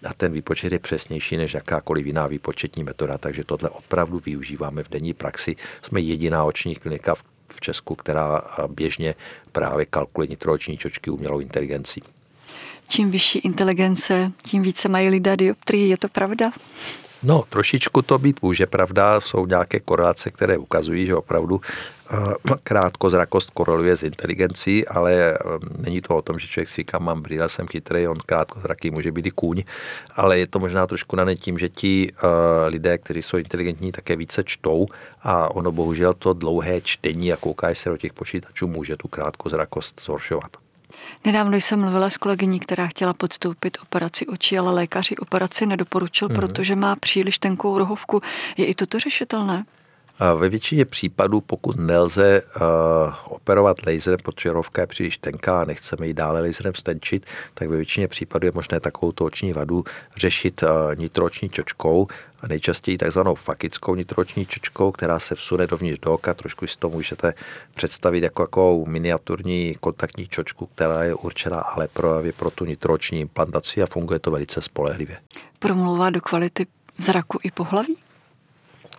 a 0.05 0.13
ten 0.13 0.31
výpočet 0.31 0.73
je 0.73 0.79
přesnější 0.79 1.37
než 1.37 1.53
jakákoliv 1.53 2.05
jiná 2.05 2.27
výpočetní 2.27 2.83
metoda, 2.83 3.17
takže 3.17 3.43
tohle 3.43 3.69
opravdu 3.69 4.19
využíváme 4.19 4.83
v 4.83 4.89
denní 4.89 5.13
praxi. 5.13 5.55
Jsme 5.81 6.01
jediná 6.01 6.43
oční 6.43 6.75
klinika 6.75 7.15
v 7.15 7.23
Česku, 7.61 7.95
která 7.95 8.41
běžně 8.67 9.15
právě 9.51 9.85
kalkuluje 9.85 10.27
nitrooční 10.27 10.77
čočky 10.77 11.09
umělou 11.09 11.39
inteligencí. 11.39 12.01
Čím 12.87 13.11
vyšší 13.11 13.39
inteligence, 13.39 14.31
tím 14.43 14.61
více 14.61 14.89
mají 14.89 15.09
lidé 15.09 15.37
dioptrii, 15.37 15.89
je 15.89 15.97
to 15.97 16.07
pravda? 16.07 16.51
No, 17.23 17.43
trošičku 17.49 18.01
to 18.01 18.19
být 18.19 18.41
může, 18.41 18.65
pravda. 18.65 19.21
Jsou 19.21 19.45
nějaké 19.45 19.79
korelace, 19.79 20.31
které 20.31 20.57
ukazují, 20.57 21.05
že 21.05 21.15
opravdu 21.15 21.61
eh, 22.11 22.15
krátkozrakost 22.63 23.49
koreluje 23.49 23.97
s 23.97 24.03
inteligencí, 24.03 24.87
ale 24.87 25.13
eh, 25.13 25.37
není 25.85 26.01
to 26.01 26.17
o 26.17 26.21
tom, 26.21 26.39
že 26.39 26.47
člověk 26.47 26.69
si 26.69 26.75
říká, 26.75 26.99
mám 26.99 27.21
brýle, 27.21 27.49
jsem 27.49 27.67
chytrý, 27.67 28.07
on 28.07 28.17
krátkozraký 28.25 28.91
může 28.91 29.11
být 29.11 29.25
i 29.25 29.31
kůň, 29.31 29.63
ale 30.15 30.39
je 30.39 30.47
to 30.47 30.59
možná 30.59 30.87
trošku 30.87 31.15
na 31.15 31.35
tím, 31.35 31.59
že 31.59 31.69
ti 31.69 32.11
uh, 32.11 32.29
lidé, 32.67 32.97
kteří 32.97 33.23
jsou 33.23 33.37
inteligentní, 33.37 33.91
také 33.91 34.15
více 34.15 34.43
čtou 34.43 34.87
a 35.21 35.55
ono 35.55 35.71
bohužel 35.71 36.13
to 36.13 36.33
dlouhé 36.33 36.81
čtení 36.81 37.33
a 37.33 37.37
koukají 37.37 37.75
se 37.75 37.89
do 37.89 37.97
těch 37.97 38.13
počítačů 38.13 38.67
může 38.67 38.97
tu 38.97 39.07
krátkozrakost 39.07 40.01
zhoršovat. 40.05 40.62
Nedávno 41.25 41.57
jsem 41.57 41.81
mluvila 41.81 42.09
s 42.09 42.17
kolegyní, 42.17 42.59
která 42.59 42.87
chtěla 42.87 43.13
podstoupit 43.13 43.77
operaci 43.81 44.27
očí, 44.27 44.57
ale 44.57 44.71
lékaři 44.71 45.17
operaci 45.17 45.65
nedoporučil, 45.65 46.27
mm-hmm. 46.27 46.35
protože 46.35 46.75
má 46.75 46.95
příliš 46.95 47.37
tenkou 47.37 47.77
rohovku. 47.77 48.21
Je 48.57 48.65
i 48.65 48.75
toto 48.75 48.99
řešitelné? 48.99 49.65
Ve 50.35 50.49
většině 50.49 50.85
případů, 50.85 51.41
pokud 51.41 51.75
nelze 51.75 52.41
uh, 52.41 52.63
operovat 53.25 53.77
laserem, 53.87 54.19
protože 54.23 54.51
rovka 54.51 54.81
je 54.81 54.87
příliš 54.87 55.17
tenká 55.17 55.61
a 55.61 55.65
nechceme 55.65 56.07
ji 56.07 56.13
dále 56.13 56.41
laserem 56.41 56.75
stenčit, 56.75 57.25
tak 57.53 57.69
ve 57.69 57.75
většině 57.75 58.07
případů 58.07 58.45
je 58.45 58.51
možné 58.55 58.79
takovou 58.79 59.13
oční 59.19 59.53
vadu 59.53 59.83
řešit 60.17 60.63
uh, 60.63 60.69
nitrooční 60.95 61.49
čočkou 61.49 62.07
a 62.41 62.47
nejčastěji 62.47 62.97
takzvanou 62.97 63.35
fakickou 63.35 63.95
nitrooční 63.95 64.45
čočkou, 64.45 64.91
která 64.91 65.19
se 65.19 65.35
vsune 65.35 65.67
dovnitř 65.67 65.99
do 65.99 66.13
oka. 66.13 66.33
Trošku 66.33 66.67
si 66.67 66.77
to 66.77 66.89
můžete 66.89 67.33
představit 67.73 68.23
jako 68.23 68.43
takovou 68.43 68.85
miniaturní 68.85 69.75
kontaktní 69.79 70.27
čočku, 70.27 70.65
která 70.65 71.03
je 71.03 71.13
určená 71.13 71.59
ale 71.59 71.87
právě 71.87 72.33
pro 72.33 72.49
tu 72.51 72.65
nitrooční 72.65 73.19
implantaci 73.19 73.83
a 73.83 73.85
funguje 73.85 74.19
to 74.19 74.31
velice 74.31 74.61
spolehlivě. 74.61 75.17
Promlouvá 75.59 76.09
do 76.09 76.21
kvality 76.21 76.67
zraku 76.97 77.39
i 77.43 77.51
pohlaví? 77.51 77.97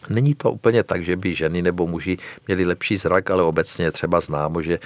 Není 0.08 0.34
to 0.34 0.50
úplně 0.50 0.82
tak, 0.82 1.04
že 1.04 1.16
by 1.16 1.34
ženy 1.34 1.62
nebo 1.62 1.86
muži 1.86 2.18
měli 2.46 2.64
lepší 2.64 2.96
zrak, 2.96 3.30
ale 3.30 3.42
obecně 3.42 3.92
třeba 3.92 4.20
známo, 4.20 4.62
že 4.62 4.78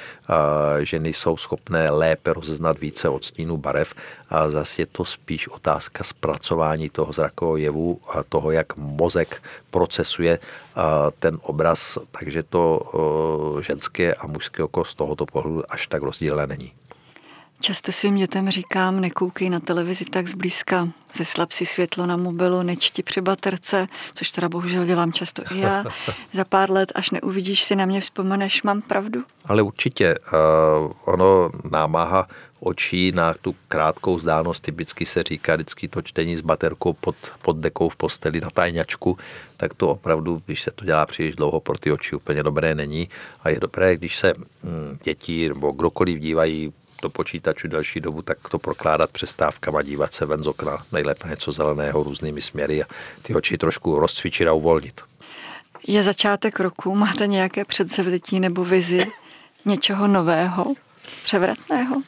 ženy 0.82 1.08
jsou 1.12 1.36
schopné 1.36 1.90
lépe 1.90 2.32
rozeznat 2.32 2.78
více 2.78 3.08
odstínů 3.08 3.56
barev 3.56 3.94
a 4.28 4.50
zase 4.50 4.82
je 4.82 4.86
to 4.86 5.04
spíš 5.04 5.48
otázka 5.48 6.04
zpracování 6.04 6.90
toho 6.90 7.12
zrakového 7.12 7.56
jevu 7.56 8.00
a 8.08 8.22
toho, 8.22 8.50
jak 8.50 8.76
mozek 8.76 9.42
procesuje 9.70 10.38
ten 11.18 11.38
obraz, 11.42 11.98
takže 12.10 12.42
to 12.42 12.80
ženské 13.60 14.14
a 14.14 14.26
mužské 14.26 14.62
oko 14.62 14.84
z 14.84 14.94
tohoto 14.94 15.26
pohledu 15.26 15.62
až 15.68 15.86
tak 15.86 16.02
rozdílné 16.02 16.46
není. 16.46 16.72
Často 17.60 17.92
svým 17.92 18.16
dětem 18.16 18.50
říkám, 18.50 19.00
nekoukej 19.00 19.50
na 19.50 19.60
televizi 19.60 20.04
tak 20.04 20.28
zblízka, 20.28 20.88
zeslab 21.14 21.52
si 21.52 21.66
světlo 21.66 22.06
na 22.06 22.16
mobilu, 22.16 22.62
nečti 22.62 23.02
při 23.02 23.20
baterce, 23.20 23.86
což 24.14 24.30
teda 24.30 24.48
bohužel 24.48 24.84
dělám 24.84 25.12
často 25.12 25.42
i 25.50 25.60
já. 25.60 25.84
Za 26.32 26.44
pár 26.44 26.70
let, 26.70 26.92
až 26.94 27.10
neuvidíš, 27.10 27.64
si 27.64 27.76
na 27.76 27.86
mě 27.86 28.00
vzpomeneš, 28.00 28.62
mám 28.62 28.82
pravdu? 28.82 29.22
Ale 29.44 29.62
určitě, 29.62 30.14
uh, 30.18 30.92
ono 31.04 31.50
námaha 31.70 32.28
očí 32.60 33.12
na 33.12 33.34
tu 33.34 33.54
krátkou 33.68 34.16
vzdálenost, 34.16 34.62
typicky 34.62 35.06
se 35.06 35.22
říká 35.22 35.54
vždycky 35.54 35.88
to 35.88 36.02
čtení 36.02 36.36
s 36.36 36.40
baterkou 36.40 36.92
pod, 36.92 37.16
pod 37.42 37.56
dekou 37.56 37.88
v 37.88 37.96
posteli 37.96 38.40
na 38.40 38.50
tajňačku, 38.50 39.18
tak 39.56 39.74
to 39.74 39.88
opravdu, 39.88 40.42
když 40.46 40.62
se 40.62 40.70
to 40.70 40.84
dělá 40.84 41.06
příliš 41.06 41.34
dlouho, 41.34 41.60
pro 41.60 41.78
ty 41.78 41.92
oči 41.92 42.16
úplně 42.16 42.42
dobré 42.42 42.74
není. 42.74 43.08
A 43.42 43.48
je 43.48 43.60
dobré, 43.60 43.96
když 43.96 44.18
se 44.18 44.34
hm, 44.62 44.98
děti 45.04 45.48
nebo 45.48 45.72
kdokoliv 45.72 46.20
dívají 46.20 46.72
do 47.02 47.10
počítaču 47.10 47.68
další 47.68 48.00
dobu, 48.00 48.22
tak 48.22 48.48
to 48.48 48.58
prokládat 48.58 49.10
přestávkama, 49.10 49.82
dívat 49.82 50.14
se 50.14 50.26
ven 50.26 50.42
z 50.42 50.46
okna, 50.46 50.84
nejlépe 50.92 51.28
něco 51.28 51.52
zeleného 51.52 52.02
různými 52.02 52.42
směry 52.42 52.82
a 52.82 52.86
ty 53.22 53.34
oči 53.34 53.58
trošku 53.58 53.98
rozcvičit 53.98 54.48
a 54.48 54.52
uvolnit. 54.52 55.00
Je 55.86 56.02
začátek 56.02 56.60
roku, 56.60 56.94
máte 56.94 57.26
nějaké 57.26 57.64
předsevzetí 57.64 58.40
nebo 58.40 58.64
vizi 58.64 59.06
něčeho 59.64 60.06
nového, 60.06 60.74
převratného? 61.24 62.02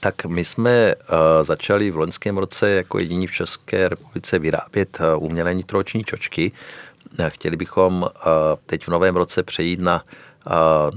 Tak 0.00 0.24
my 0.24 0.44
jsme 0.44 0.94
uh, 0.94 1.16
začali 1.42 1.90
v 1.90 1.96
loňském 1.96 2.38
roce 2.38 2.70
jako 2.70 2.98
jediní 2.98 3.26
v 3.26 3.32
České 3.32 3.88
republice 3.88 4.38
vyrábět 4.38 4.98
uh, 5.00 5.24
umělé 5.24 5.54
nitroční 5.54 6.04
čočky. 6.04 6.52
Chtěli 7.28 7.56
bychom 7.56 8.02
uh, 8.02 8.08
teď 8.66 8.84
v 8.84 8.88
novém 8.88 9.16
roce 9.16 9.42
přejít 9.42 9.80
na 9.80 10.04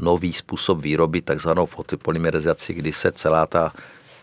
nový 0.01 0.33
způsob 0.33 0.81
výroby, 0.81 1.21
takzvanou 1.21 1.65
fotopolymerizaci, 1.65 2.73
kdy 2.73 2.93
se 2.93 3.11
celá 3.11 3.45
ta 3.45 3.73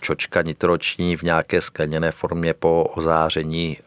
čočka 0.00 0.42
nitroční 0.42 1.16
v 1.16 1.22
nějaké 1.22 1.60
skleněné 1.60 2.12
formě 2.12 2.54
po 2.54 2.84
ozáření 2.84 3.78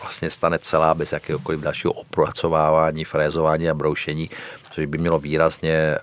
vlastně 0.00 0.30
stane 0.30 0.58
celá 0.58 0.94
bez 0.94 1.12
jakéhokoliv 1.12 1.60
dalšího 1.60 1.92
opracovávání, 1.92 3.04
frézování 3.04 3.70
a 3.70 3.74
broušení, 3.74 4.30
což 4.70 4.86
by 4.86 4.98
mělo 4.98 5.18
výrazně 5.18 5.96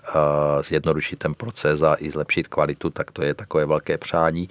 zjednodušit 0.63 1.19
ten 1.19 1.33
proces 1.33 1.81
a 1.81 1.95
i 1.99 2.11
zlepšit 2.11 2.47
kvalitu, 2.47 2.89
tak 2.89 3.11
to 3.11 3.21
je 3.21 3.33
takové 3.33 3.65
velké 3.65 3.97
přání. 3.97 4.49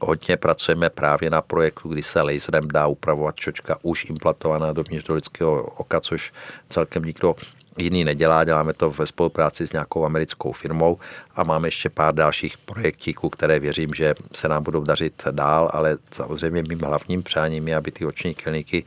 Hodně 0.00 0.36
pracujeme 0.36 0.90
právě 0.90 1.30
na 1.30 1.42
projektu, 1.42 1.88
kdy 1.88 2.02
se 2.02 2.22
laserem 2.22 2.68
dá 2.68 2.86
upravovat 2.86 3.36
čočka 3.36 3.76
už 3.82 4.04
implantovaná 4.04 4.72
dovnitř 4.72 5.06
do 5.06 5.14
lidského 5.14 5.62
oka, 5.62 6.00
což 6.00 6.32
celkem 6.68 7.04
nikdo 7.04 7.34
jiný 7.78 8.04
nedělá, 8.04 8.44
děláme 8.44 8.72
to 8.72 8.90
ve 8.90 9.06
spolupráci 9.06 9.66
s 9.66 9.72
nějakou 9.72 10.04
americkou 10.04 10.52
firmou 10.52 10.98
a 11.36 11.44
máme 11.44 11.68
ještě 11.68 11.90
pár 11.90 12.14
dalších 12.14 12.58
projektíků, 12.58 13.28
které 13.28 13.60
věřím, 13.60 13.94
že 13.94 14.14
se 14.34 14.48
nám 14.48 14.62
budou 14.62 14.84
dařit 14.84 15.22
dál, 15.30 15.70
ale 15.72 15.96
samozřejmě 16.12 16.62
mým 16.62 16.80
hlavním 16.80 17.22
přáním 17.22 17.68
je, 17.68 17.76
aby 17.76 17.90
ty 17.90 18.06
oční 18.06 18.34
kliniky 18.34 18.84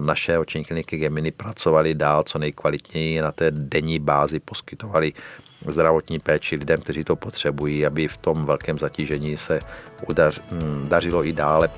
naše 0.00 0.38
oční 0.38 0.64
kliniky 0.64 0.96
Gemini 0.96 1.30
pracovaly 1.30 1.94
dál 1.94 2.22
co 2.22 2.38
nejkvalitněji 2.38 3.20
na 3.20 3.32
té 3.32 3.50
denní 3.50 3.98
bázi, 3.98 4.40
poskytovali 4.40 5.12
zdravotní 5.66 6.18
péči 6.18 6.56
lidem, 6.56 6.80
kteří 6.80 7.04
to 7.04 7.16
potřebují, 7.16 7.86
aby 7.86 8.08
v 8.08 8.16
tom 8.16 8.46
velkém 8.46 8.78
zatížení 8.78 9.36
se 9.36 9.60
udař, 10.08 10.40
dařilo 10.88 11.26
i 11.26 11.32
dále 11.32 11.68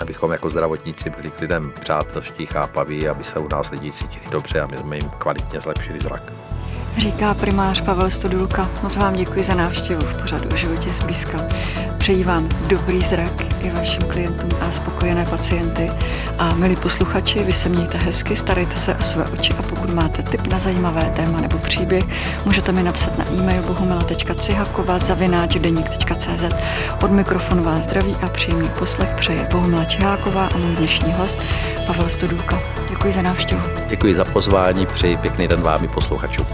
abychom 0.00 0.32
jako 0.32 0.50
zdravotníci 0.50 1.10
byli 1.10 1.30
k 1.30 1.40
lidem 1.40 1.72
přátelští, 1.80 2.46
chápaví, 2.46 3.08
aby 3.08 3.24
se 3.24 3.38
u 3.38 3.48
nás 3.48 3.70
lidi 3.70 3.92
cítili 3.92 4.24
dobře 4.30 4.60
a 4.60 4.66
my 4.66 4.76
jsme 4.76 4.96
jim 4.96 5.10
kvalitně 5.10 5.60
zlepšili 5.60 6.00
zrak. 6.00 6.49
Říká 6.98 7.34
primář 7.34 7.80
Pavel 7.80 8.10
Stodulka. 8.10 8.68
Moc 8.82 8.96
vám 8.96 9.14
děkuji 9.14 9.44
za 9.44 9.54
návštěvu 9.54 10.06
v 10.06 10.20
pořadu 10.20 10.48
o 10.52 10.56
životě 10.56 10.92
zblízka. 10.92 11.38
Přeji 11.98 12.24
vám 12.24 12.48
dobrý 12.66 13.02
zrak 13.02 13.64
i 13.64 13.70
vašim 13.70 14.02
klientům 14.02 14.50
a 14.60 14.72
spokojené 14.72 15.26
pacienty. 15.26 15.90
A 16.38 16.54
milí 16.54 16.76
posluchači, 16.76 17.44
vy 17.44 17.52
se 17.52 17.68
mějte 17.68 17.98
hezky, 17.98 18.36
starejte 18.36 18.76
se 18.76 18.94
o 18.94 19.02
své 19.02 19.24
oči 19.24 19.52
a 19.58 19.62
pokud 19.62 19.94
máte 19.94 20.22
tip 20.22 20.46
na 20.46 20.58
zajímavé 20.58 21.12
téma 21.16 21.40
nebo 21.40 21.58
příběh, 21.58 22.04
můžete 22.44 22.72
mi 22.72 22.82
napsat 22.82 23.18
na 23.18 23.24
e-mail 23.32 23.62
bohumila.cihakova 23.62 24.98
zavináč 24.98 25.56
Od 27.02 27.10
mikrofonu 27.10 27.62
vás 27.62 27.84
zdraví 27.84 28.16
a 28.22 28.28
příjemný 28.28 28.68
poslech 28.78 29.14
přeje 29.16 29.48
Bohumila 29.52 29.84
Čiháková 29.84 30.46
a 30.46 30.58
můj 30.58 30.76
dnešní 30.76 31.12
host 31.12 31.38
Pavel 31.86 32.08
Stodulka. 32.08 32.79
Děkuji 33.00 33.12
za 33.12 33.22
návštěvu. 33.22 33.62
Děkuji 33.88 34.14
za 34.14 34.24
pozvání, 34.24 34.86
přeji 34.86 35.16
pěkný 35.16 35.48
den 35.48 35.60
vám 35.60 35.84
i 35.84 35.88
posluchačům. 35.88 36.46